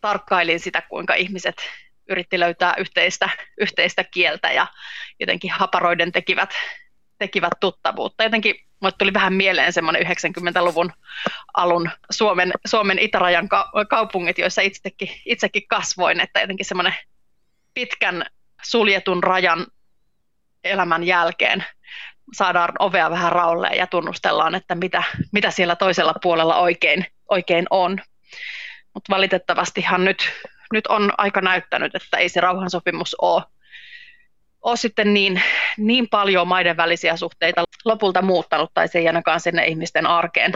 tarkkailin 0.00 0.60
sitä, 0.60 0.82
kuinka 0.82 1.14
ihmiset 1.14 1.56
yritti 2.08 2.40
löytää 2.40 2.74
yhteistä, 2.78 3.28
yhteistä 3.60 4.04
kieltä 4.04 4.52
ja 4.52 4.66
jotenkin 5.20 5.50
haparoiden 5.50 6.12
tekivät, 6.12 6.50
tekivät 7.18 7.52
tuttavuutta. 7.60 8.24
Jotenkin 8.24 8.54
mulle 8.80 8.94
tuli 8.98 9.12
vähän 9.12 9.34
mieleen 9.34 9.72
semmoinen 9.72 10.06
90-luvun 10.06 10.92
alun 11.54 11.90
Suomen, 12.10 12.52
Suomen 12.66 12.98
itärajan 12.98 13.48
kaupungit, 13.90 14.38
joissa 14.38 14.62
itsekin, 14.62 15.08
itsekin 15.24 15.68
kasvoin, 15.68 16.20
että 16.20 16.40
jotenkin 16.40 16.66
semmoinen 16.66 16.94
pitkän 17.74 18.26
suljetun 18.62 19.22
rajan 19.22 19.66
elämän 20.64 21.04
jälkeen 21.04 21.64
saadaan 22.32 22.72
ovea 22.78 23.10
vähän 23.10 23.32
raolleen 23.32 23.76
ja 23.76 23.86
tunnustellaan, 23.86 24.54
että 24.54 24.74
mitä, 24.74 25.02
mitä 25.32 25.50
siellä 25.50 25.76
toisella 25.76 26.14
puolella 26.22 26.56
oikein, 26.56 27.06
oikein 27.30 27.66
on. 27.70 28.02
Mutta 28.94 29.14
valitettavastihan 29.14 30.04
nyt, 30.04 30.32
nyt 30.72 30.86
on 30.86 31.12
aika 31.18 31.40
näyttänyt, 31.40 31.94
että 31.94 32.16
ei 32.16 32.28
se 32.28 32.40
rauhansopimus 32.40 33.16
ole, 33.20 33.42
ole 34.62 34.76
sitten 34.76 35.14
niin, 35.14 35.42
niin 35.76 36.08
paljon 36.08 36.48
maiden 36.48 36.76
välisiä 36.76 37.16
suhteita 37.16 37.64
lopulta 37.84 38.22
muuttanut, 38.22 38.70
tai 38.74 38.88
se 38.88 38.98
ei 38.98 39.06
ainakaan 39.06 39.40
sinne 39.40 39.66
ihmisten 39.66 40.06
arkeen 40.06 40.52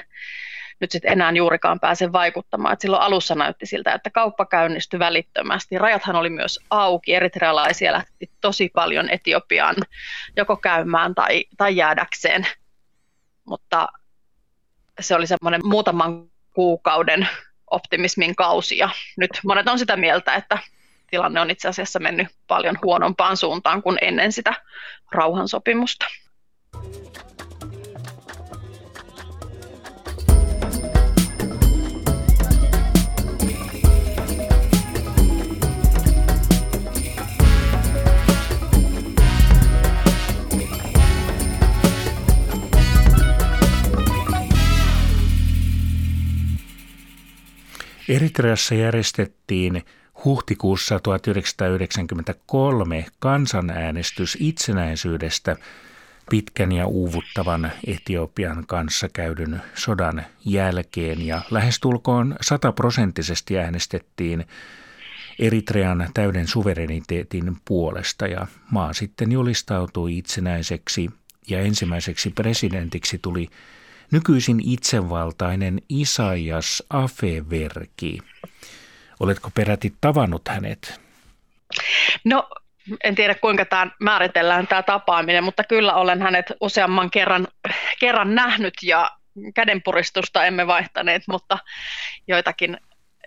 nyt 0.81 0.91
sitten 0.91 1.13
enää 1.13 1.31
juurikaan 1.31 1.81
pääse 1.81 2.13
vaikuttamaan. 2.13 2.73
Et 2.73 2.81
silloin 2.81 3.03
alussa 3.03 3.35
näytti 3.35 3.67
siltä, 3.67 3.95
että 3.95 4.11
kauppa 4.11 4.47
käynnistyi 4.47 4.99
välittömästi. 4.99 5.79
Rajathan 5.79 6.17
oli 6.17 6.31
myös 6.31 6.61
auki, 6.71 7.15
eritrealaisia 7.15 7.93
lähti 7.93 8.31
tosi 8.41 8.71
paljon 8.75 9.11
Etiopiaan 9.11 9.77
joko 10.37 10.57
käymään 10.57 11.15
tai, 11.15 11.45
tai 11.57 11.77
jäädäkseen, 11.77 12.47
mutta 13.45 13.89
se 15.01 15.15
oli 15.15 15.27
semmoinen 15.27 15.61
muutaman 15.65 16.31
kuukauden 16.55 17.29
optimismin 17.71 18.37
kausi 18.37 18.79
ja 18.79 18.89
nyt 19.17 19.31
monet 19.45 19.69
on 19.69 19.79
sitä 19.79 19.97
mieltä, 19.97 20.35
että 20.35 20.59
tilanne 21.11 21.41
on 21.41 21.51
itse 21.51 21.69
asiassa 21.69 21.99
mennyt 21.99 22.29
paljon 22.47 22.79
huonompaan 22.85 23.37
suuntaan 23.37 23.83
kuin 23.83 23.99
ennen 24.01 24.33
sitä 24.33 24.55
rauhansopimusta. 25.13 26.07
Eritreassa 48.09 48.75
järjestettiin 48.75 49.83
huhtikuussa 50.25 51.01
1993 51.01 53.07
kansanäänestys 53.19 54.37
itsenäisyydestä 54.41 55.57
pitkän 56.31 56.73
ja 56.73 56.87
uuvuttavan 56.87 57.73
Etiopian 57.87 58.65
kanssa 58.67 59.09
käydyn 59.09 59.63
sodan 59.75 60.23
jälkeen. 60.45 61.27
Ja 61.27 61.43
lähestulkoon 61.51 62.37
sataprosenttisesti 62.41 63.59
äänestettiin 63.59 64.45
Eritrean 65.39 66.09
täyden 66.15 66.47
suvereniteetin 66.47 67.57
puolesta. 67.65 68.27
Ja 68.27 68.47
maa 68.71 68.93
sitten 68.93 69.33
julistautui 69.33 70.19
itsenäiseksi 70.19 71.11
ja 71.49 71.61
ensimmäiseksi 71.61 72.31
presidentiksi 72.31 73.19
tuli 73.19 73.49
nykyisin 74.11 74.61
itsevaltainen 74.65 75.79
Isaias 75.89 76.83
Afeverki. 76.91 78.19
Oletko 79.21 79.51
peräti 79.55 79.95
tavannut 80.01 80.49
hänet? 80.49 81.01
No, 82.25 82.49
en 83.05 83.15
tiedä 83.15 83.35
kuinka 83.35 83.65
tämä 83.65 83.91
määritellään 84.01 84.67
tämä 84.67 84.83
tapaaminen, 84.83 85.45
mutta 85.45 85.65
kyllä 85.65 85.95
olen 85.95 86.23
hänet 86.23 86.53
useamman 86.61 87.11
kerran, 87.11 87.49
kerran 88.01 88.35
nähnyt 88.35 88.75
ja 88.83 89.11
kädenpuristusta 89.55 90.45
emme 90.45 90.67
vaihtaneet, 90.67 91.23
mutta 91.29 91.59
joitakin, 92.29 92.77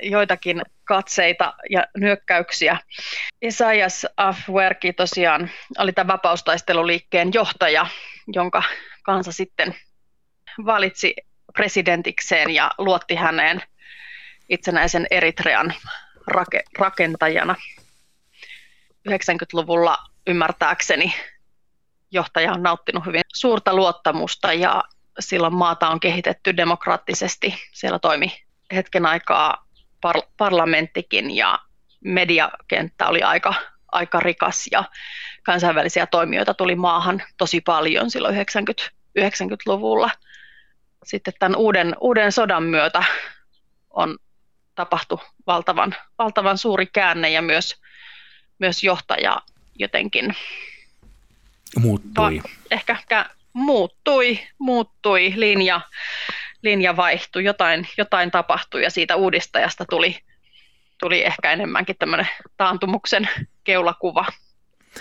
joitakin 0.01 0.61
katseita 0.83 1.53
ja 1.69 1.85
nyökkäyksiä. 1.97 2.77
Isaias 3.41 4.07
Afwerki 4.17 4.93
tosiaan 4.93 5.49
oli 5.77 5.93
tämän 5.93 6.13
vapaustaisteluliikkeen 6.13 7.31
johtaja, 7.33 7.87
jonka 8.27 8.63
kansa 9.03 9.31
sitten 9.31 9.75
valitsi 10.65 11.15
presidentikseen 11.53 12.49
ja 12.49 12.71
luotti 12.77 13.15
häneen 13.15 13.61
itsenäisen 14.49 15.07
Eritrean 15.11 15.73
rakentajana. 16.77 17.55
90-luvulla 19.09 19.97
ymmärtääkseni 20.27 21.13
johtaja 22.11 22.53
on 22.53 22.63
nauttinut 22.63 23.05
hyvin 23.05 23.21
suurta 23.33 23.75
luottamusta 23.75 24.53
ja 24.53 24.83
silloin 25.19 25.53
maata 25.53 25.89
on 25.89 25.99
kehitetty 25.99 26.57
demokraattisesti. 26.57 27.55
Siellä 27.71 27.99
toimi 27.99 28.43
hetken 28.73 29.05
aikaa 29.05 29.67
par- 30.07 30.27
parlamenttikin 30.37 31.35
ja 31.35 31.59
mediakenttä 31.99 33.07
oli 33.07 33.23
aika, 33.23 33.53
aika 33.91 34.19
rikas 34.19 34.65
ja 34.71 34.83
kansainvälisiä 35.43 36.05
toimijoita 36.05 36.53
tuli 36.53 36.75
maahan 36.75 37.23
tosi 37.37 37.61
paljon 37.61 38.11
silloin 38.11 38.35
90, 38.35 38.83
90-luvulla 39.19 40.09
sitten 41.03 41.33
tämän 41.39 41.55
uuden, 41.55 41.95
uuden 41.99 42.31
sodan 42.31 42.63
myötä 42.63 43.03
on 43.89 44.17
tapahtu 44.75 45.21
valtavan, 45.47 45.95
valtavan 46.17 46.57
suuri 46.57 46.85
käänne 46.85 47.29
ja 47.29 47.41
myös, 47.41 47.81
myös 48.59 48.83
johtaja 48.83 49.41
jotenkin 49.79 50.35
muuttui. 51.79 52.41
Va, 52.43 52.49
ehkä 52.71 53.29
muuttui, 53.53 54.39
muuttui 54.57 55.33
linja, 55.35 55.81
linja 56.61 56.95
vaihtui, 56.95 57.43
jotain, 57.43 57.87
jotain 57.97 58.31
tapahtui 58.31 58.83
ja 58.83 58.89
siitä 58.89 59.15
uudistajasta 59.15 59.85
tuli, 59.89 60.19
tuli 60.99 61.25
ehkä 61.25 61.51
enemmänkin 61.51 61.95
tämmöinen 61.99 62.27
taantumuksen 62.57 63.29
keulakuva. 63.63 64.25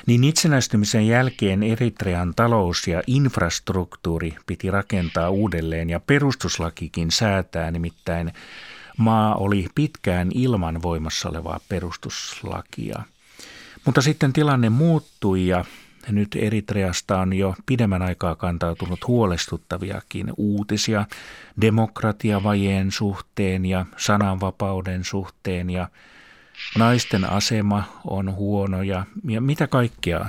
Niin 0.06 0.24
itsenäistymisen 0.24 1.06
jälkeen 1.06 1.62
Eritrean 1.62 2.32
talous 2.36 2.88
ja 2.88 3.02
infrastruktuuri 3.06 4.34
piti 4.46 4.70
rakentaa 4.70 5.30
uudelleen 5.30 5.90
ja 5.90 6.00
perustuslakikin 6.00 7.10
säätää, 7.10 7.70
nimittäin 7.70 8.32
maa 8.96 9.34
oli 9.34 9.66
pitkään 9.74 10.30
ilman 10.34 10.82
voimassa 10.82 11.28
olevaa 11.28 11.60
perustuslakia. 11.68 13.02
Mutta 13.84 14.02
sitten 14.02 14.32
tilanne 14.32 14.68
muuttui 14.70 15.46
ja 15.46 15.64
nyt 16.08 16.36
Eritreasta 16.40 17.20
on 17.20 17.32
jo 17.32 17.54
pidemmän 17.66 18.02
aikaa 18.02 18.34
kantautunut 18.34 19.08
huolestuttaviakin 19.08 20.32
uutisia 20.36 21.06
demokratiavajeen 21.60 22.92
suhteen 22.92 23.66
ja 23.66 23.86
sananvapauden 23.96 25.04
suhteen 25.04 25.70
ja 25.70 25.88
naisten 26.78 27.30
asema 27.30 28.00
on 28.04 28.34
huono 28.34 28.82
ja, 28.82 29.04
mitä 29.22 29.66
kaikkea 29.66 30.26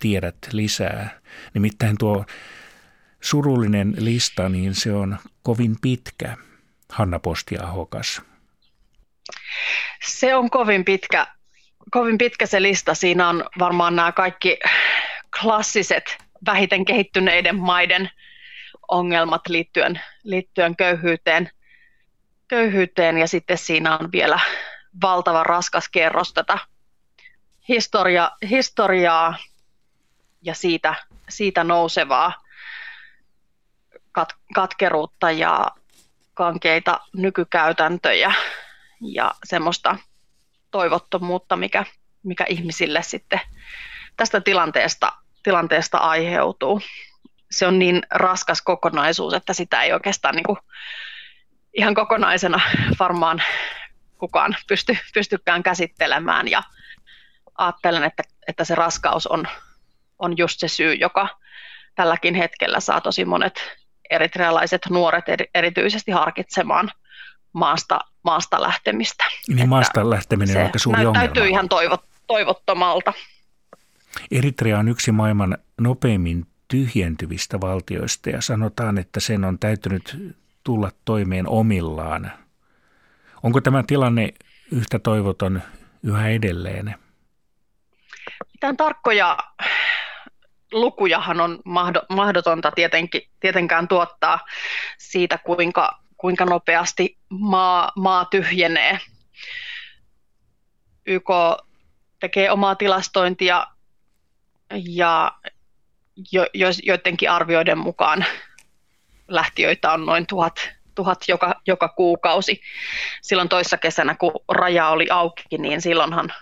tiedät 0.00 0.36
lisää. 0.52 1.20
Nimittäin 1.54 1.98
tuo 1.98 2.24
surullinen 3.20 3.94
lista, 3.98 4.48
niin 4.48 4.74
se 4.74 4.92
on 4.92 5.18
kovin 5.42 5.76
pitkä, 5.82 6.36
Hanna 6.92 7.18
Postiahokas. 7.18 8.22
Se 10.04 10.34
on 10.34 10.50
kovin 10.50 10.84
pitkä, 10.84 11.26
kovin 11.90 12.18
pitkä 12.18 12.46
se 12.46 12.62
lista. 12.62 12.94
Siinä 12.94 13.28
on 13.28 13.44
varmaan 13.58 13.96
nämä 13.96 14.12
kaikki 14.12 14.58
klassiset 15.42 16.18
vähiten 16.46 16.84
kehittyneiden 16.84 17.56
maiden 17.56 18.10
ongelmat 18.88 19.48
liittyen, 19.48 20.00
liittyen 20.22 20.76
köyhyyteen, 20.76 21.50
köyhyyteen 22.48 23.18
ja 23.18 23.28
sitten 23.28 23.58
siinä 23.58 23.98
on 23.98 24.12
vielä 24.12 24.40
valtava 25.02 25.42
raskas 25.42 25.88
kerros 25.88 26.32
tätä 26.32 26.58
historia, 27.68 28.30
historiaa 28.50 29.36
ja 30.42 30.54
siitä, 30.54 30.94
siitä 31.28 31.64
nousevaa 31.64 32.42
kat, 34.12 34.28
katkeruutta 34.54 35.30
ja 35.30 35.66
kankeita 36.34 37.00
nykykäytäntöjä 37.12 38.34
ja 39.00 39.34
semmoista 39.44 39.96
toivottomuutta, 40.70 41.56
mikä, 41.56 41.84
mikä 42.22 42.44
ihmisille 42.48 43.02
sitten 43.02 43.40
tästä 44.16 44.40
tilanteesta, 44.40 45.12
tilanteesta 45.42 45.98
aiheutuu. 45.98 46.80
Se 47.50 47.66
on 47.66 47.78
niin 47.78 48.02
raskas 48.10 48.62
kokonaisuus, 48.62 49.34
että 49.34 49.52
sitä 49.52 49.82
ei 49.82 49.92
oikeastaan 49.92 50.34
niin 50.34 50.44
kuin 50.44 50.58
ihan 51.74 51.94
kokonaisena 51.94 52.60
varmaan 52.98 53.42
kukaan 54.18 54.56
pysty, 54.68 54.96
pystykään 55.14 55.62
käsittelemään 55.62 56.48
ja 56.48 56.62
ajattelen, 57.58 58.04
että, 58.04 58.22
että 58.48 58.64
se 58.64 58.74
raskaus 58.74 59.26
on, 59.26 59.48
on 60.18 60.38
just 60.38 60.60
se 60.60 60.68
syy, 60.68 60.94
joka 60.94 61.28
tälläkin 61.94 62.34
hetkellä 62.34 62.80
saa 62.80 63.00
tosi 63.00 63.24
monet 63.24 63.54
eritrealaiset 64.10 64.82
nuoret 64.90 65.24
erityisesti 65.54 66.10
harkitsemaan 66.10 66.90
maasta, 67.52 68.00
maasta 68.22 68.62
lähtemistä. 68.62 69.24
Niin 69.48 69.68
maasta 69.68 70.10
lähteminen 70.10 70.56
on 70.56 70.62
aika 70.62 70.78
suuri 70.78 71.06
ongelma. 71.06 71.26
Täytyy 71.26 71.48
ihan 71.48 71.68
toivot, 71.68 72.04
toivottomalta. 72.26 73.12
Eritrea 74.30 74.78
on 74.78 74.88
yksi 74.88 75.12
maailman 75.12 75.58
nopeimmin 75.80 76.46
tyhjentyvistä 76.68 77.60
valtioista 77.60 78.30
ja 78.30 78.40
sanotaan, 78.40 78.98
että 78.98 79.20
sen 79.20 79.44
on 79.44 79.58
täytynyt 79.58 80.34
tulla 80.64 80.90
toimeen 81.04 81.48
omillaan. 81.48 82.32
Onko 83.44 83.60
tämä 83.60 83.82
tilanne 83.86 84.34
yhtä 84.72 84.98
toivoton 84.98 85.62
yhä 86.02 86.28
edelleen? 86.28 86.94
Mitään 88.52 88.76
tarkkoja 88.76 89.38
lukujahan 90.72 91.40
on 91.40 91.62
mahdotonta 92.08 92.70
tietenkin, 92.70 93.22
tietenkään 93.40 93.88
tuottaa 93.88 94.40
siitä, 94.98 95.38
kuinka, 95.38 95.98
kuinka 96.16 96.44
nopeasti 96.44 97.18
maa, 97.28 97.92
maa 97.96 98.24
tyhjenee. 98.24 98.98
YK 101.06 101.28
tekee 102.20 102.50
omaa 102.50 102.74
tilastointia 102.74 103.66
ja 104.88 105.32
jo, 106.32 106.46
jo, 106.54 106.68
joidenkin 106.82 107.30
arvioiden 107.30 107.78
mukaan 107.78 108.24
lähtiöitä 109.28 109.92
on 109.92 110.06
noin 110.06 110.26
tuhat, 110.26 110.70
tuhat 110.94 111.18
joka, 111.28 111.54
joka 111.66 111.88
kuukausi. 111.88 112.60
Silloin 113.22 113.48
toissa 113.48 113.76
kesänä, 113.76 114.14
kun 114.14 114.32
raja 114.48 114.88
oli 114.88 115.06
auki, 115.10 115.58
niin 115.58 115.80
silloinhan 115.80 116.32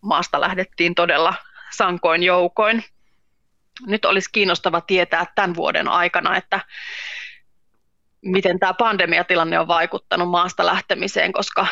maasta 0.00 0.40
lähdettiin 0.40 0.94
todella 0.94 1.34
sankoin 1.76 2.22
joukoin. 2.22 2.84
Nyt 3.86 4.04
olisi 4.04 4.28
kiinnostava 4.32 4.80
tietää 4.80 5.26
tämän 5.34 5.54
vuoden 5.54 5.88
aikana, 5.88 6.36
että 6.36 6.60
miten 8.22 8.58
tämä 8.58 8.74
pandemiatilanne 8.74 9.58
on 9.58 9.68
vaikuttanut 9.68 10.28
maasta 10.28 10.66
lähtemiseen, 10.66 11.32
koska 11.32 11.66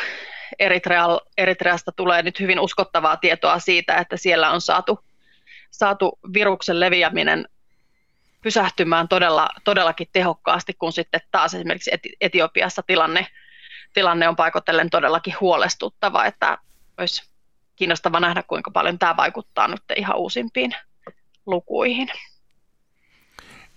Eritreasta 1.37 1.91
tulee 1.91 2.23
nyt 2.23 2.39
hyvin 2.39 2.59
uskottavaa 2.59 3.17
tietoa 3.17 3.59
siitä, 3.59 3.95
että 3.95 4.17
siellä 4.17 4.51
on 4.51 4.61
saatu, 4.61 4.99
saatu 5.71 6.19
viruksen 6.33 6.79
leviäminen 6.79 7.47
pysähtymään 8.43 9.07
todella, 9.07 9.49
todellakin 9.63 10.07
tehokkaasti, 10.13 10.73
kun 10.73 10.93
sitten 10.93 11.21
taas 11.31 11.53
esimerkiksi 11.53 11.91
Etiopiassa 12.21 12.83
tilanne, 12.87 13.27
tilanne 13.93 14.27
on 14.27 14.35
paikotellen 14.35 14.89
todellakin 14.89 15.35
huolestuttava, 15.41 16.25
että 16.25 16.57
olisi 16.97 17.31
kiinnostava 17.75 18.19
nähdä, 18.19 18.43
kuinka 18.43 18.71
paljon 18.71 18.99
tämä 18.99 19.17
vaikuttaa 19.17 19.67
nyt 19.67 19.83
ihan 19.95 20.17
uusimpiin 20.17 20.75
lukuihin. 21.45 22.09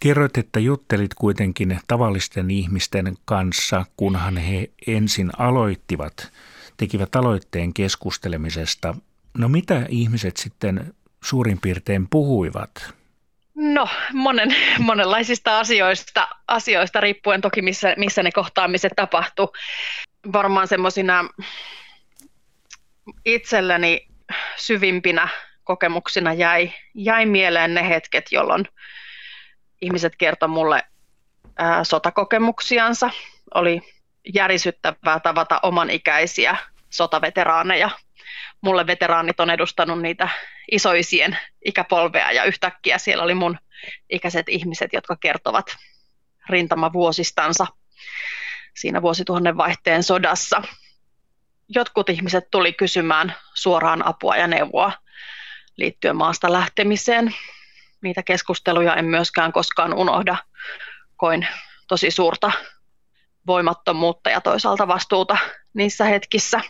Kerroit, 0.01 0.39
että 0.39 0.61
juttelit 0.61 1.15
kuitenkin 1.15 1.81
tavallisten 1.89 2.51
ihmisten 2.51 3.17
kanssa, 3.25 3.85
kunhan 3.97 4.37
he 4.37 4.71
ensin 4.87 5.31
aloittivat, 5.39 6.33
tekivät 6.77 7.17
aloitteen 7.17 7.75
keskustelemisesta. 7.75 8.95
No 9.39 9.49
mitä 9.49 9.87
ihmiset 9.89 10.37
sitten 10.37 10.95
suurin 11.25 11.61
piirtein 11.61 12.09
puhuivat? 12.11 12.95
No, 13.55 13.89
monen, 14.13 14.57
monenlaisista 14.79 15.59
asioista, 15.59 16.29
asioista 16.49 17.01
riippuen 17.01 17.41
toki, 17.41 17.63
missä, 17.63 17.95
missä 17.99 18.23
ne 18.23 18.33
kohtaamiset 18.33 18.93
tapahtuu. 18.97 19.53
Varmaan 20.33 20.69
semmoisina 20.69 21.29
itselleni 23.25 24.09
syvimpinä 24.57 25.29
kokemuksina 25.65 26.33
jäi, 26.33 26.73
jäi 26.95 27.27
mieleen 27.27 27.75
ne 27.75 27.89
hetket, 27.89 28.33
jolloin 28.33 28.69
ihmiset 29.81 30.17
kertoivat 30.17 30.55
mulle 30.55 30.83
ää, 31.57 31.85
sotakokemuksiansa. 31.85 33.11
Oli 33.55 33.81
järisyttävää 34.35 35.21
tavata 35.21 35.61
oman 35.63 35.91
ikäisiä 35.91 36.57
sotaveteraaneja. 36.91 37.91
Mulle 38.61 38.87
veteraanit 38.87 39.41
on 39.41 39.51
edustanut 39.51 40.03
niitä 40.03 40.29
isoisien 40.73 41.39
ikäpolvea 41.65 42.33
ja 42.33 42.45
yhtäkkiä 42.45 42.99
siellä 42.99 43.25
oli 43.25 43.35
mun 43.35 43.59
ikäiset 44.11 44.49
ihmiset, 44.49 44.93
jotka 44.93 45.17
kertovat 45.17 45.77
rintamavuosistansa 46.49 47.67
siinä 48.75 49.03
vuosituhannen 49.03 49.57
vaihteen 49.57 50.03
sodassa. 50.03 50.63
Jotkut 51.69 52.11
ihmiset 52.11 52.45
tuli 52.51 52.73
kysymään 52.73 53.35
suoraan 53.55 54.07
apua 54.07 54.37
ja 54.37 54.47
neuvoa 54.47 54.93
liittyen 55.77 56.17
maasta 56.17 56.53
lähtemiseen. 56.53 57.35
Niitä 58.03 58.23
keskusteluja 58.23 58.95
en 58.95 59.05
myöskään 59.05 59.53
koskaan 59.53 59.95
unohda. 59.95 60.37
Koin 61.17 61.47
tosi 61.89 62.11
suurta 62.11 62.53
voimattomuutta 63.47 64.31
ja 64.31 64.41
toisaalta 64.41 64.89
vastuuta 64.89 65.37
niissä 65.75 66.05
hetkissä. 66.05 66.61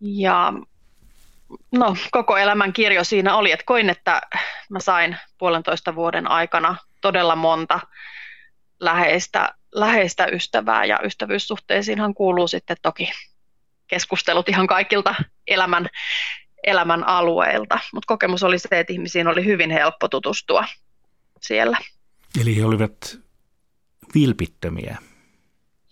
Ja 0.00 0.52
no, 1.72 1.96
koko 2.10 2.36
elämän 2.36 2.72
kirjo 2.72 3.04
siinä 3.04 3.36
oli, 3.36 3.52
että 3.52 3.64
koin, 3.66 3.90
että 3.90 4.22
mä 4.70 4.80
sain 4.80 5.16
puolentoista 5.38 5.94
vuoden 5.94 6.30
aikana 6.30 6.76
todella 7.00 7.36
monta 7.36 7.80
läheistä, 8.80 9.54
läheistä 9.74 10.26
ystävää 10.26 10.84
ja 10.84 11.00
ystävyyssuhteisiinhan 11.04 12.14
kuuluu 12.14 12.48
sitten 12.48 12.76
toki 12.82 13.12
keskustelut 13.86 14.48
ihan 14.48 14.66
kaikilta 14.66 15.14
elämän, 15.46 15.88
elämän 16.62 17.04
alueilta, 17.04 17.78
mutta 17.92 18.06
kokemus 18.06 18.42
oli 18.42 18.58
se, 18.58 18.68
että 18.72 18.92
ihmisiin 18.92 19.28
oli 19.28 19.44
hyvin 19.44 19.70
helppo 19.70 20.08
tutustua 20.08 20.64
siellä. 21.40 21.78
Eli 22.40 22.56
he 22.56 22.64
olivat 22.64 23.18
vilpittömiä. 24.14 24.96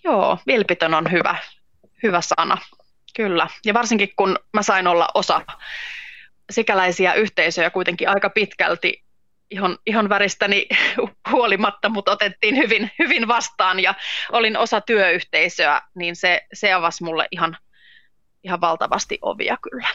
Joo, 0.05 0.38
vilpitön 0.47 0.94
on 0.94 1.12
hyvä, 1.12 1.37
hyvä 2.03 2.21
sana. 2.21 2.59
Kyllä, 3.16 3.49
ja 3.64 3.75
varsinkin 3.75 4.12
kun 4.16 4.38
mä 4.53 4.62
sain 4.62 4.87
olla 4.87 5.09
osa 5.14 5.40
sikäläisiä 6.51 7.14
yhteisöjä 7.14 7.71
kuitenkin 7.71 8.09
aika 8.09 8.31
pitkälti 8.31 9.05
ihan, 9.51 9.79
ihan 9.87 10.09
väristäni 10.09 10.68
huolimatta, 11.33 11.88
mutta 11.88 12.12
otettiin 12.12 12.57
hyvin, 12.57 12.90
hyvin 12.99 13.29
vastaan 13.29 13.81
ja 13.81 13.94
olin 14.33 14.57
osa 14.57 14.81
työyhteisöä, 14.81 15.81
niin 15.94 16.16
se, 16.16 16.47
se 16.53 16.73
avasi 16.73 17.05
mulle 17.05 17.29
ihan, 17.31 17.57
ihan 18.44 18.61
valtavasti 18.61 19.18
ovia 19.23 19.57
kyllä. 19.62 19.88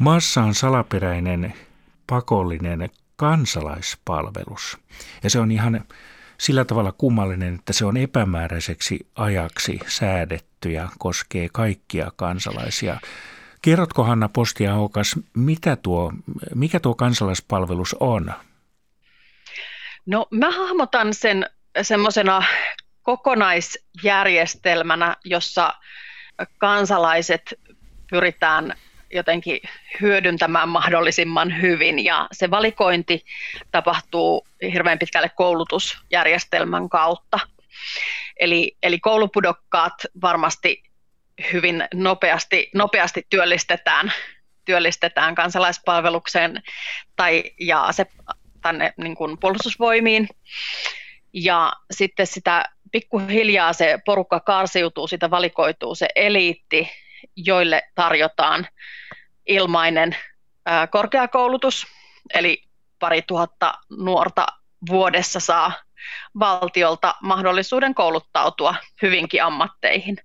Maassa 0.00 0.42
on 0.42 0.54
salaperäinen 0.54 1.54
pakollinen 2.06 2.90
kansalaispalvelus. 3.16 4.78
Ja 5.22 5.30
se 5.30 5.38
on 5.38 5.50
ihan 5.50 5.84
sillä 6.38 6.64
tavalla 6.64 6.92
kummallinen, 6.92 7.54
että 7.54 7.72
se 7.72 7.84
on 7.84 7.96
epämääräiseksi 7.96 9.06
ajaksi 9.14 9.80
säädetty 9.86 10.70
ja 10.70 10.88
koskee 10.98 11.48
kaikkia 11.52 12.12
kansalaisia. 12.16 13.00
Kerrotko 13.62 14.04
Hanna 14.04 14.28
Postiahokas, 14.28 15.16
mitä 15.34 15.76
tuo, 15.76 16.12
mikä 16.54 16.80
tuo 16.80 16.94
kansalaispalvelus 16.94 17.96
on? 18.00 18.32
No 20.06 20.26
mä 20.30 20.50
hahmotan 20.50 21.14
sen 21.14 21.46
semmoisena 21.82 22.42
kokonaisjärjestelmänä, 23.02 25.16
jossa 25.24 25.74
kansalaiset 26.58 27.54
pyritään 28.10 28.74
jotenkin 29.10 29.60
hyödyntämään 30.00 30.68
mahdollisimman 30.68 31.60
hyvin 31.60 32.04
ja 32.04 32.28
se 32.32 32.50
valikointi 32.50 33.24
tapahtuu 33.70 34.46
hirveän 34.72 34.98
pitkälle 34.98 35.28
koulutusjärjestelmän 35.28 36.88
kautta. 36.88 37.38
Eli, 38.40 38.76
eli 38.82 38.98
koulupudokkaat 38.98 39.94
varmasti 40.22 40.82
hyvin 41.52 41.84
nopeasti, 41.94 42.70
nopeasti 42.74 43.26
työllistetään, 43.30 44.12
työllistetään 44.64 45.34
kansalaispalvelukseen 45.34 46.62
tai, 47.16 47.44
ja 47.60 47.88
se, 47.90 48.06
tänne 48.62 48.92
niin 48.96 49.14
kuin 49.14 49.38
puolustusvoimiin. 49.38 50.28
Ja 51.32 51.72
sitten 51.90 52.26
sitä 52.26 52.64
pikkuhiljaa 52.92 53.72
se 53.72 53.98
porukka 54.04 54.40
karsiutuu, 54.40 55.06
sitä 55.06 55.30
valikoituu 55.30 55.94
se 55.94 56.08
eliitti, 56.14 56.88
joille 57.36 57.82
tarjotaan 57.94 58.68
ilmainen 59.46 60.16
korkeakoulutus, 60.90 61.86
eli 62.34 62.62
pari 62.98 63.22
tuhatta 63.22 63.74
nuorta 63.98 64.46
vuodessa 64.88 65.40
saa 65.40 65.72
valtiolta 66.38 67.14
mahdollisuuden 67.22 67.94
kouluttautua 67.94 68.74
hyvinkin 69.02 69.42
ammatteihin. 69.42 70.16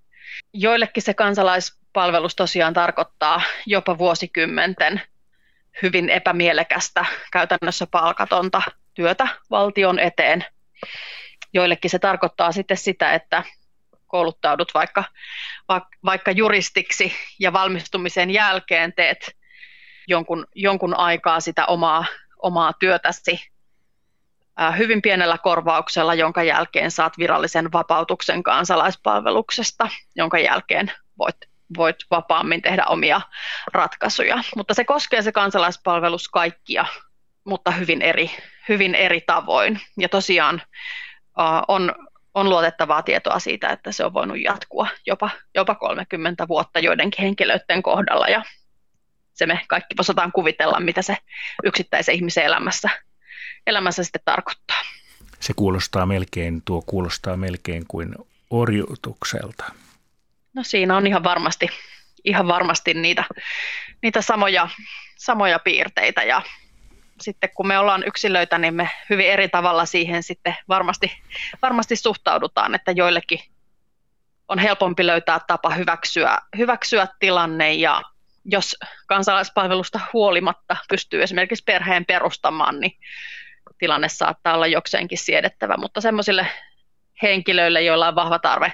Joillekin 0.53 1.03
se 1.03 1.13
kansalaispalvelus 1.13 2.36
tosiaan 2.36 2.73
tarkoittaa 2.73 3.41
jopa 3.65 3.97
vuosikymmenten 3.97 5.01
hyvin 5.81 6.10
epämielekästä, 6.10 7.05
käytännössä 7.31 7.88
palkatonta 7.91 8.62
työtä 8.93 9.27
valtion 9.49 9.99
eteen. 9.99 10.45
Joillekin 11.53 11.91
se 11.91 11.99
tarkoittaa 11.99 12.51
sitten 12.51 12.77
sitä, 12.77 13.13
että 13.13 13.43
kouluttaudut 14.15 14.73
vaikka, 14.73 15.04
vaikka 16.06 16.32
juristiksi 16.32 17.13
ja 17.39 17.54
valmistumisen 17.54 18.30
jälkeen 18.32 18.93
teet 18.93 19.36
jonkun, 20.08 20.45
jonkun 20.56 20.97
aikaa 20.97 21.39
sitä 21.39 21.65
omaa, 21.65 22.06
omaa 22.41 22.73
työtäsi 22.73 23.51
hyvin 24.78 25.01
pienellä 25.01 25.38
korvauksella, 25.38 26.13
jonka 26.13 26.43
jälkeen 26.43 26.91
saat 26.91 27.17
virallisen 27.17 27.71
vapautuksen 27.71 28.43
kansalaispalveluksesta, 28.43 29.89
jonka 30.15 30.39
jälkeen 30.39 30.91
voit, 31.17 31.36
voit 31.78 31.95
vapaammin 32.12 32.62
tehdä 32.62 32.86
omia 32.86 33.21
ratkaisuja. 33.73 34.43
Mutta 34.56 34.73
se 34.73 34.84
koskee 34.84 35.21
se 35.21 35.32
kansalaispalvelus 35.32 36.30
kaikkia, 36.30 36.86
mutta 37.43 37.71
hyvin 37.71 38.01
eri, 38.01 38.32
hyvin 38.69 38.95
eri 38.95 39.21
tavoin. 39.21 39.82
Ja 39.97 40.10
tosiaan 40.10 40.62
on, 41.67 41.95
on 42.36 42.50
luotettavaa 42.50 43.04
tietoa 43.04 43.39
siitä, 43.39 43.69
että 43.69 43.91
se 43.91 44.06
on 44.06 44.13
voinut 44.13 44.38
jatkua 44.39 44.88
jopa, 45.06 45.30
jopa 45.56 45.76
30 45.76 46.48
vuotta 46.48 46.80
joidenkin 46.80 47.24
henkilöiden 47.24 47.84
kohdalla. 47.84 48.28
Ja 48.28 48.43
se 49.34 49.45
me 49.45 49.62
kaikki 49.67 49.95
osataan 50.00 50.32
kuvitella, 50.32 50.80
mitä 50.80 51.02
se 51.02 51.17
yksittäisen 51.63 52.15
ihmisen 52.15 52.43
elämässä 52.45 52.89
elämässä 53.67 54.04
sitten 54.04 54.21
tarkoittaa. 54.26 54.82
Se 55.39 55.54
kuulostaa 55.54 56.06
melkein, 56.06 56.62
tuo 56.65 56.82
kuulostaa 56.86 57.38
melkein 57.38 57.86
kuin 57.88 58.15
orjutukselta. 58.50 59.65
No 60.54 60.63
siinä 60.63 60.98
on 60.98 61.08
ihan 61.08 61.24
varmasti, 61.24 61.69
ihan 62.24 62.48
varmasti 62.48 62.93
niitä, 62.93 63.24
niitä 64.02 64.21
samoja, 64.21 64.69
samoja 65.15 65.60
piirteitä 65.60 66.24
ja 66.24 66.41
sitten 67.21 67.49
kun 67.56 67.67
me 67.67 67.80
ollaan 67.80 68.04
yksilöitä, 68.08 68.58
niin 68.58 68.73
me 68.73 68.89
hyvin 69.10 69.28
eri 69.28 69.49
tavalla 69.49 69.86
siihen 69.86 70.23
sitten 70.23 70.56
varmasti, 70.69 71.12
varmasti 71.62 71.95
suhtaudutaan, 71.95 72.75
että 72.75 72.91
joillekin 72.91 73.39
on 74.47 74.60
helpompi 74.60 75.06
löytää 75.08 75.39
tapa 75.47 75.69
hyväksyä, 75.69 76.38
hyväksyä 76.58 77.08
tilanne 77.19 77.73
ja 77.73 78.01
jos 78.45 78.78
kansalaispalvelusta 79.08 79.99
huolimatta 80.13 80.78
pystyy 80.89 81.23
esimerkiksi 81.23 81.63
perheen 81.63 82.06
perustamaan, 82.06 82.80
niin 82.80 82.97
tilanne 83.78 84.10
saattaa 84.10 84.54
olla 84.54 84.67
jokseenkin 84.67 85.17
siedettävä, 85.17 85.78
mutta 85.78 86.01
semmoisille 86.01 86.47
henkilöille, 87.21 87.82
joilla 87.82 88.08
on 88.08 88.15
vahva 88.15 88.39
tarve 88.39 88.73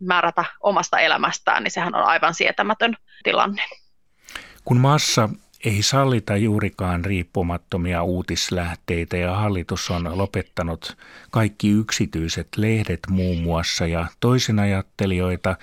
määrätä 0.00 0.44
omasta 0.60 0.98
elämästään, 0.98 1.62
niin 1.62 1.70
sehän 1.70 1.94
on 1.94 2.04
aivan 2.04 2.34
sietämätön 2.34 2.96
tilanne. 3.22 3.62
Kun 4.64 4.76
maassa 4.76 5.28
ei 5.64 5.82
sallita 5.82 6.36
juurikaan 6.36 7.04
riippumattomia 7.04 8.02
uutislähteitä 8.02 9.16
ja 9.16 9.34
hallitus 9.34 9.90
on 9.90 10.18
lopettanut 10.18 10.96
kaikki 11.30 11.70
yksityiset 11.70 12.48
lehdet 12.56 13.00
muun 13.10 13.42
muassa 13.42 13.86
ja 13.86 14.06
toisin 14.20 14.58
ajattelijoita 14.58 15.56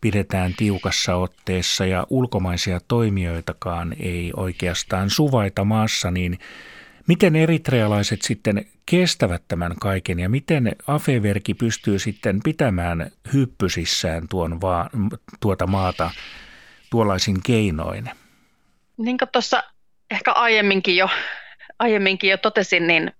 pidetään 0.00 0.54
tiukassa 0.56 1.16
otteessa 1.16 1.86
ja 1.86 2.06
ulkomaisia 2.10 2.80
toimijoitakaan 2.88 3.96
ei 4.00 4.32
oikeastaan 4.36 5.10
suvaita 5.10 5.64
maassa, 5.64 6.10
niin 6.10 6.38
Miten 7.10 7.36
eritrealaiset 7.36 8.22
sitten 8.22 8.66
kestävät 8.86 9.42
tämän 9.48 9.74
kaiken 9.80 10.18
ja 10.18 10.28
miten 10.28 10.72
Afeverki 10.86 11.54
pystyy 11.54 11.98
sitten 11.98 12.40
pitämään 12.44 13.10
hyppysissään 13.32 14.28
tuon 14.28 14.60
va- 14.60 14.90
tuota 15.40 15.66
maata 15.66 16.10
tuollaisin 16.90 17.36
keinoin? 17.42 18.10
Niin 19.00 19.18
kuin 19.18 19.28
tuossa 19.32 19.62
ehkä 20.10 20.32
aiemminkin 20.32 20.96
jo, 20.96 21.08
aiemminkin 21.78 22.30
jo 22.30 22.36
totesin, 22.36 22.86
niin 22.86 23.12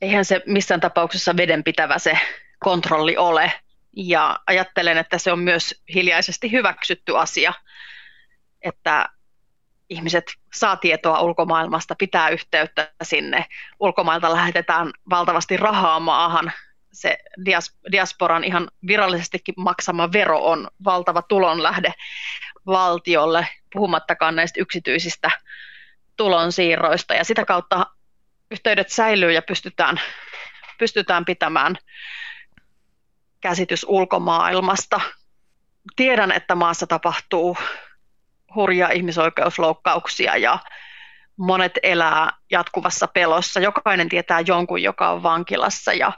eihän 0.00 0.24
se 0.24 0.42
missään 0.46 0.80
tapauksessa 0.80 1.36
vedenpitävä 1.36 1.98
se 1.98 2.18
kontrolli 2.58 3.16
ole. 3.16 3.52
Ja 3.96 4.38
ajattelen, 4.46 4.98
että 4.98 5.18
se 5.18 5.32
on 5.32 5.38
myös 5.38 5.82
hiljaisesti 5.94 6.52
hyväksytty 6.52 7.18
asia, 7.18 7.52
että 8.62 9.08
ihmiset 9.90 10.24
saa 10.54 10.76
tietoa 10.76 11.20
ulkomaailmasta, 11.20 11.94
pitää 11.98 12.28
yhteyttä 12.28 12.92
sinne. 13.02 13.46
Ulkomailta 13.80 14.32
lähetetään 14.32 14.90
valtavasti 15.10 15.56
rahaa 15.56 16.00
maahan. 16.00 16.52
Se 16.92 17.18
diasporan 17.92 18.44
ihan 18.44 18.68
virallisestikin 18.86 19.54
maksama 19.56 20.12
vero 20.12 20.44
on 20.44 20.68
valtava 20.84 21.22
tulonlähde 21.22 21.92
valtiolle, 22.66 23.48
puhumattakaan 23.76 24.36
näistä 24.36 24.60
yksityisistä 24.60 25.30
tulonsiirroista. 26.16 27.14
Ja 27.14 27.24
sitä 27.24 27.44
kautta 27.44 27.86
yhteydet 28.50 28.88
säilyy 28.88 29.32
ja 29.32 29.42
pystytään, 29.42 30.00
pystytään 30.78 31.24
pitämään 31.24 31.76
käsitys 33.40 33.86
ulkomaailmasta. 33.88 35.00
Tiedän, 35.96 36.32
että 36.32 36.54
maassa 36.54 36.86
tapahtuu 36.86 37.56
hurjia 38.54 38.88
ihmisoikeusloukkauksia 38.88 40.36
ja 40.36 40.58
monet 41.36 41.72
elää 41.82 42.30
jatkuvassa 42.50 43.06
pelossa. 43.06 43.60
Jokainen 43.60 44.08
tietää 44.08 44.40
jonkun, 44.46 44.82
joka 44.82 45.10
on 45.10 45.22
vankilassa 45.22 45.92
ja 45.92 46.12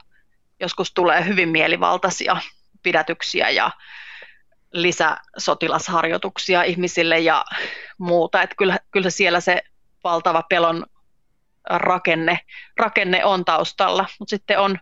joskus 0.59 0.93
tulee 0.93 1.25
hyvin 1.25 1.49
mielivaltaisia 1.49 2.37
pidätyksiä 2.83 3.49
ja 3.49 3.71
lisäsotilasharjoituksia 4.73 6.63
ihmisille 6.63 7.19
ja 7.19 7.45
muuta. 7.97 8.41
Että 8.41 8.55
kyllä, 8.55 8.79
kyllä 8.91 9.09
siellä 9.09 9.39
se 9.39 9.61
valtava 10.03 10.43
pelon 10.49 10.85
rakenne, 11.69 12.39
rakenne 12.77 13.25
on 13.25 13.45
taustalla, 13.45 14.05
mutta 14.19 14.29
sitten 14.29 14.59
on, 14.59 14.79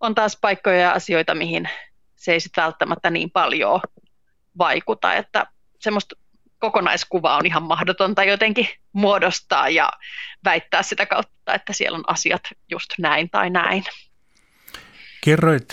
on 0.00 0.14
taas 0.14 0.38
paikkoja 0.40 0.80
ja 0.80 0.92
asioita, 0.92 1.34
mihin 1.34 1.68
se 2.16 2.32
ei 2.32 2.40
sitten 2.40 2.64
välttämättä 2.64 3.10
niin 3.10 3.30
paljon 3.30 3.80
vaikuta, 4.58 5.14
että 5.14 5.46
semmoista 5.80 6.14
kokonaiskuva 6.58 7.36
on 7.36 7.46
ihan 7.46 7.62
mahdotonta 7.62 8.24
jotenkin 8.24 8.68
muodostaa 8.92 9.68
ja 9.68 9.90
väittää 10.44 10.82
sitä 10.82 11.06
kautta, 11.06 11.54
että 11.54 11.72
siellä 11.72 11.96
on 11.96 12.04
asiat 12.06 12.42
just 12.70 12.90
näin 12.98 13.30
tai 13.30 13.50
näin. 13.50 13.84
Kerroit 15.24 15.68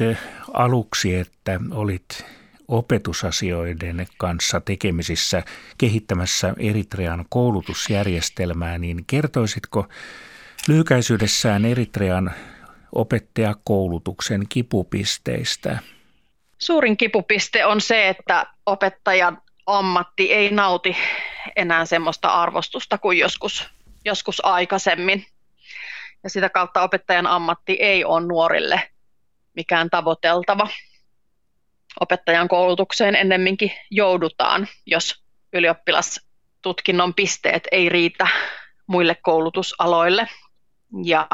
aluksi, 0.54 1.15
että 1.15 1.60
olit 1.71 2.26
opetusasioiden 2.67 4.08
kanssa 4.17 4.62
tekemisissä 4.62 5.43
kehittämässä 5.78 6.54
Eritrean 6.60 7.25
koulutusjärjestelmää, 7.30 8.78
niin 8.78 9.06
kertoisitko 9.08 9.88
lyhykäisyydessään 10.67 11.65
Eritrean 11.65 12.32
opettajakoulutuksen 12.95 14.43
kipupisteistä? 14.49 15.80
Suurin 16.58 16.97
kipupiste 16.97 17.65
on 17.65 17.82
se, 17.82 18.10
että 18.10 18.45
opettajan 18.65 19.41
ammatti 19.65 20.34
ei 20.34 20.51
nauti 20.51 20.97
enää 21.56 21.86
semmoista 21.86 22.28
arvostusta 22.28 22.97
kuin 22.97 23.17
joskus, 23.17 23.69
joskus 24.06 24.45
aikaisemmin. 24.45 25.25
Ja 26.23 26.30
sitä 26.30 26.49
kautta 26.49 26.82
opettajan 26.82 27.28
ammatti 27.28 27.73
ei 27.73 28.06
ole 28.06 28.28
nuorille 28.28 28.82
mikään 29.56 29.89
tavoiteltava. 29.89 30.67
Opettajan 31.99 32.47
koulutukseen 32.47 33.15
ennemminkin 33.15 33.71
joudutaan, 33.91 34.67
jos 34.86 35.23
ylioppilastutkinnon 35.53 37.13
pisteet 37.13 37.67
ei 37.71 37.89
riitä 37.89 38.27
muille 38.88 39.15
koulutusaloille. 39.15 40.27
Ja 41.03 41.27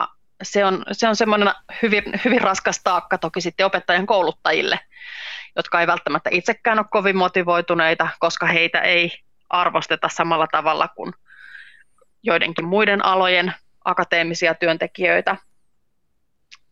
se 0.44 0.66
on, 0.66 0.84
se 0.92 1.08
on 1.08 1.16
semmoinen 1.16 1.54
hyvin, 1.82 2.04
hyvin 2.26 2.42
raskas 2.42 2.82
taakka 2.84 3.18
toki 3.18 3.42
sitten 3.42 3.66
opettajan 3.66 4.06
kouluttajille, 4.06 4.80
jotka 5.56 5.82
ei 5.82 5.88
välttämättä 5.88 6.30
itsekään 6.34 6.80
ole 6.80 6.86
kovin 6.92 7.18
motivoituneita, 7.18 8.08
koska 8.20 8.46
heitä 8.46 8.80
ei 8.80 9.12
arvosteta 9.50 10.10
samalla 10.10 10.48
tavalla 10.48 10.88
kuin 10.88 11.14
joidenkin 12.24 12.66
muiden 12.66 13.06
alojen 13.06 13.54
akateemisia 13.86 14.56
työntekijöitä. 14.56 15.38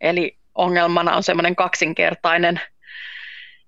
Eli 0.02 0.38
ongelmana 0.56 1.16
on 1.16 1.24
semmoinen 1.24 1.56
kaksinkertainen 1.56 2.62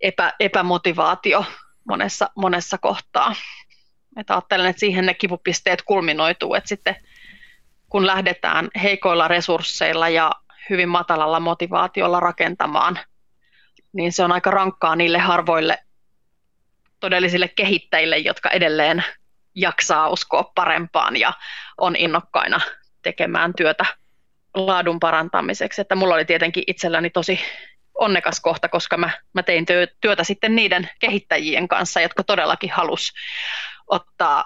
epä, 0.02 0.34
epämotivaatio 0.40 1.46
monessa, 1.84 2.30
monessa 2.36 2.78
kohtaa. 2.78 3.36
Et 4.18 4.32
ajattelen, 4.32 4.66
että 4.66 4.80
siihen 4.80 5.06
ne 5.06 5.14
kipupisteet 5.14 5.82
kulminoituu, 5.82 6.56
että 6.56 6.70
sitten 6.70 6.96
kun 7.90 8.08
lähdetään 8.08 8.70
heikoilla 8.84 9.28
resursseilla 9.28 10.10
ja 10.10 10.32
hyvin 10.70 10.90
matalalla 10.90 11.40
motivaatiolla 11.40 12.20
rakentamaan, 12.20 13.00
niin 13.94 14.12
se 14.12 14.24
on 14.24 14.32
aika 14.32 14.52
rankkaa 14.52 14.96
niille 14.96 15.18
harvoille 15.18 15.78
todellisille 17.00 17.48
kehittäjille, 17.48 18.18
jotka 18.18 18.50
edelleen 18.50 19.04
jaksaa 19.56 20.10
uskoa 20.10 20.52
parempaan 20.56 21.18
ja 21.18 21.34
on 21.78 21.96
innokkaina 21.96 22.62
tekemään 23.02 23.54
työtä 23.54 23.86
laadun 24.54 25.00
parantamiseksi. 25.00 25.82
Että 25.82 25.96
mulla 25.96 26.16
oli 26.16 26.26
tietenkin 26.26 26.64
itselläni 26.68 27.10
tosi 27.10 27.40
onnekas 28.02 28.40
kohta, 28.40 28.70
koska 28.70 28.98
mä, 28.98 29.10
mä 29.34 29.44
tein 29.44 29.66
työtä 30.02 30.24
sitten 30.24 30.56
niiden 30.56 30.90
kehittäjien 31.00 31.68
kanssa, 31.68 32.02
jotka 32.02 32.24
todellakin 32.24 32.72
halus 32.72 33.14
ottaa 33.88 34.44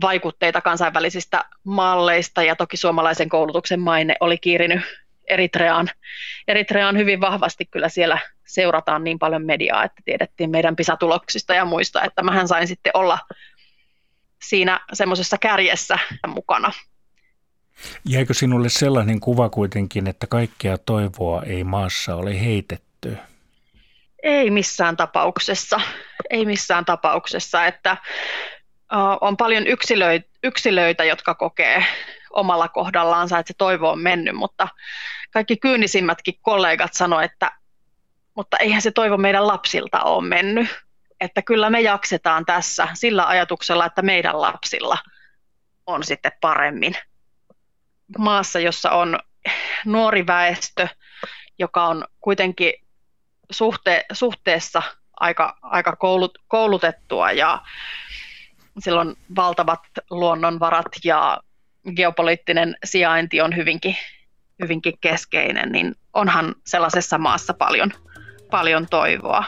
vaikutteita 0.00 0.60
kansainvälisistä 0.60 1.44
malleista 1.64 2.42
ja 2.42 2.56
toki 2.56 2.76
suomalaisen 2.76 3.28
koulutuksen 3.28 3.80
maine 3.80 4.16
oli 4.20 4.38
kiirinyt 4.38 4.80
Eritreaan. 5.28 5.90
Eritreaan 6.48 6.96
hyvin 6.96 7.20
vahvasti 7.20 7.66
kyllä 7.66 7.88
siellä 7.88 8.18
seurataan 8.46 9.04
niin 9.04 9.18
paljon 9.18 9.44
mediaa, 9.44 9.84
että 9.84 10.02
tiedettiin 10.04 10.50
meidän 10.50 10.76
pisatuloksista 10.76 11.54
ja 11.54 11.64
muista, 11.64 12.02
että 12.02 12.22
mähän 12.22 12.48
sain 12.48 12.68
sitten 12.68 12.92
olla 12.94 13.18
siinä 14.42 14.80
semmoisessa 14.92 15.38
kärjessä 15.38 15.98
mukana. 16.26 16.72
Jäikö 18.08 18.34
sinulle 18.34 18.68
sellainen 18.68 19.20
kuva 19.20 19.48
kuitenkin, 19.48 20.08
että 20.08 20.26
kaikkea 20.26 20.78
toivoa 20.78 21.42
ei 21.42 21.64
maassa 21.64 22.14
ole 22.14 22.40
heitetty? 22.40 23.18
Ei 24.22 24.50
missään 24.50 24.96
tapauksessa. 24.96 25.80
Ei 26.30 26.46
missään 26.46 26.84
tapauksessa, 26.84 27.66
että 27.66 27.96
on 29.20 29.36
paljon 29.36 29.64
yksilöitä, 30.42 31.04
jotka 31.04 31.34
kokee 31.34 31.84
omalla 32.30 32.68
kohdallaansa, 32.68 33.38
että 33.38 33.52
se 33.52 33.56
toivo 33.58 33.90
on 33.90 34.00
mennyt, 34.00 34.36
mutta 34.36 34.68
kaikki 35.30 35.56
kyynisimmätkin 35.56 36.34
kollegat 36.42 36.94
sanoivat, 36.94 37.32
että 37.32 37.52
mutta 38.34 38.56
eihän 38.56 38.82
se 38.82 38.90
toivo 38.90 39.16
meidän 39.16 39.46
lapsilta 39.46 40.00
ole 40.00 40.28
mennyt. 40.28 40.68
Että 41.20 41.42
kyllä 41.42 41.70
me 41.70 41.80
jaksetaan 41.80 42.46
tässä 42.46 42.88
sillä 42.94 43.26
ajatuksella, 43.26 43.86
että 43.86 44.02
meidän 44.02 44.40
lapsilla 44.40 44.98
on 45.86 46.04
sitten 46.04 46.32
paremmin. 46.40 46.94
Maassa, 48.18 48.58
jossa 48.60 48.90
on 48.90 49.18
nuori 49.84 50.26
väestö, 50.26 50.88
joka 51.58 51.84
on 51.84 52.04
kuitenkin 52.20 52.72
suhte, 53.50 54.04
suhteessa 54.12 54.82
aika, 55.20 55.58
aika 55.62 55.96
koulut, 55.96 56.38
koulutettua 56.48 57.32
ja 57.32 57.62
sillä 58.78 59.00
on 59.00 59.16
valtavat 59.36 59.80
luonnonvarat 60.10 60.86
ja 61.04 61.40
geopoliittinen 61.96 62.76
sijainti 62.84 63.40
on 63.40 63.56
hyvinkin, 63.56 63.96
hyvinkin 64.62 64.98
keskeinen, 65.00 65.72
niin 65.72 65.94
onhan 66.14 66.54
sellaisessa 66.66 67.18
maassa 67.18 67.54
paljon, 67.54 67.92
paljon 68.50 68.86
toivoa. 68.90 69.44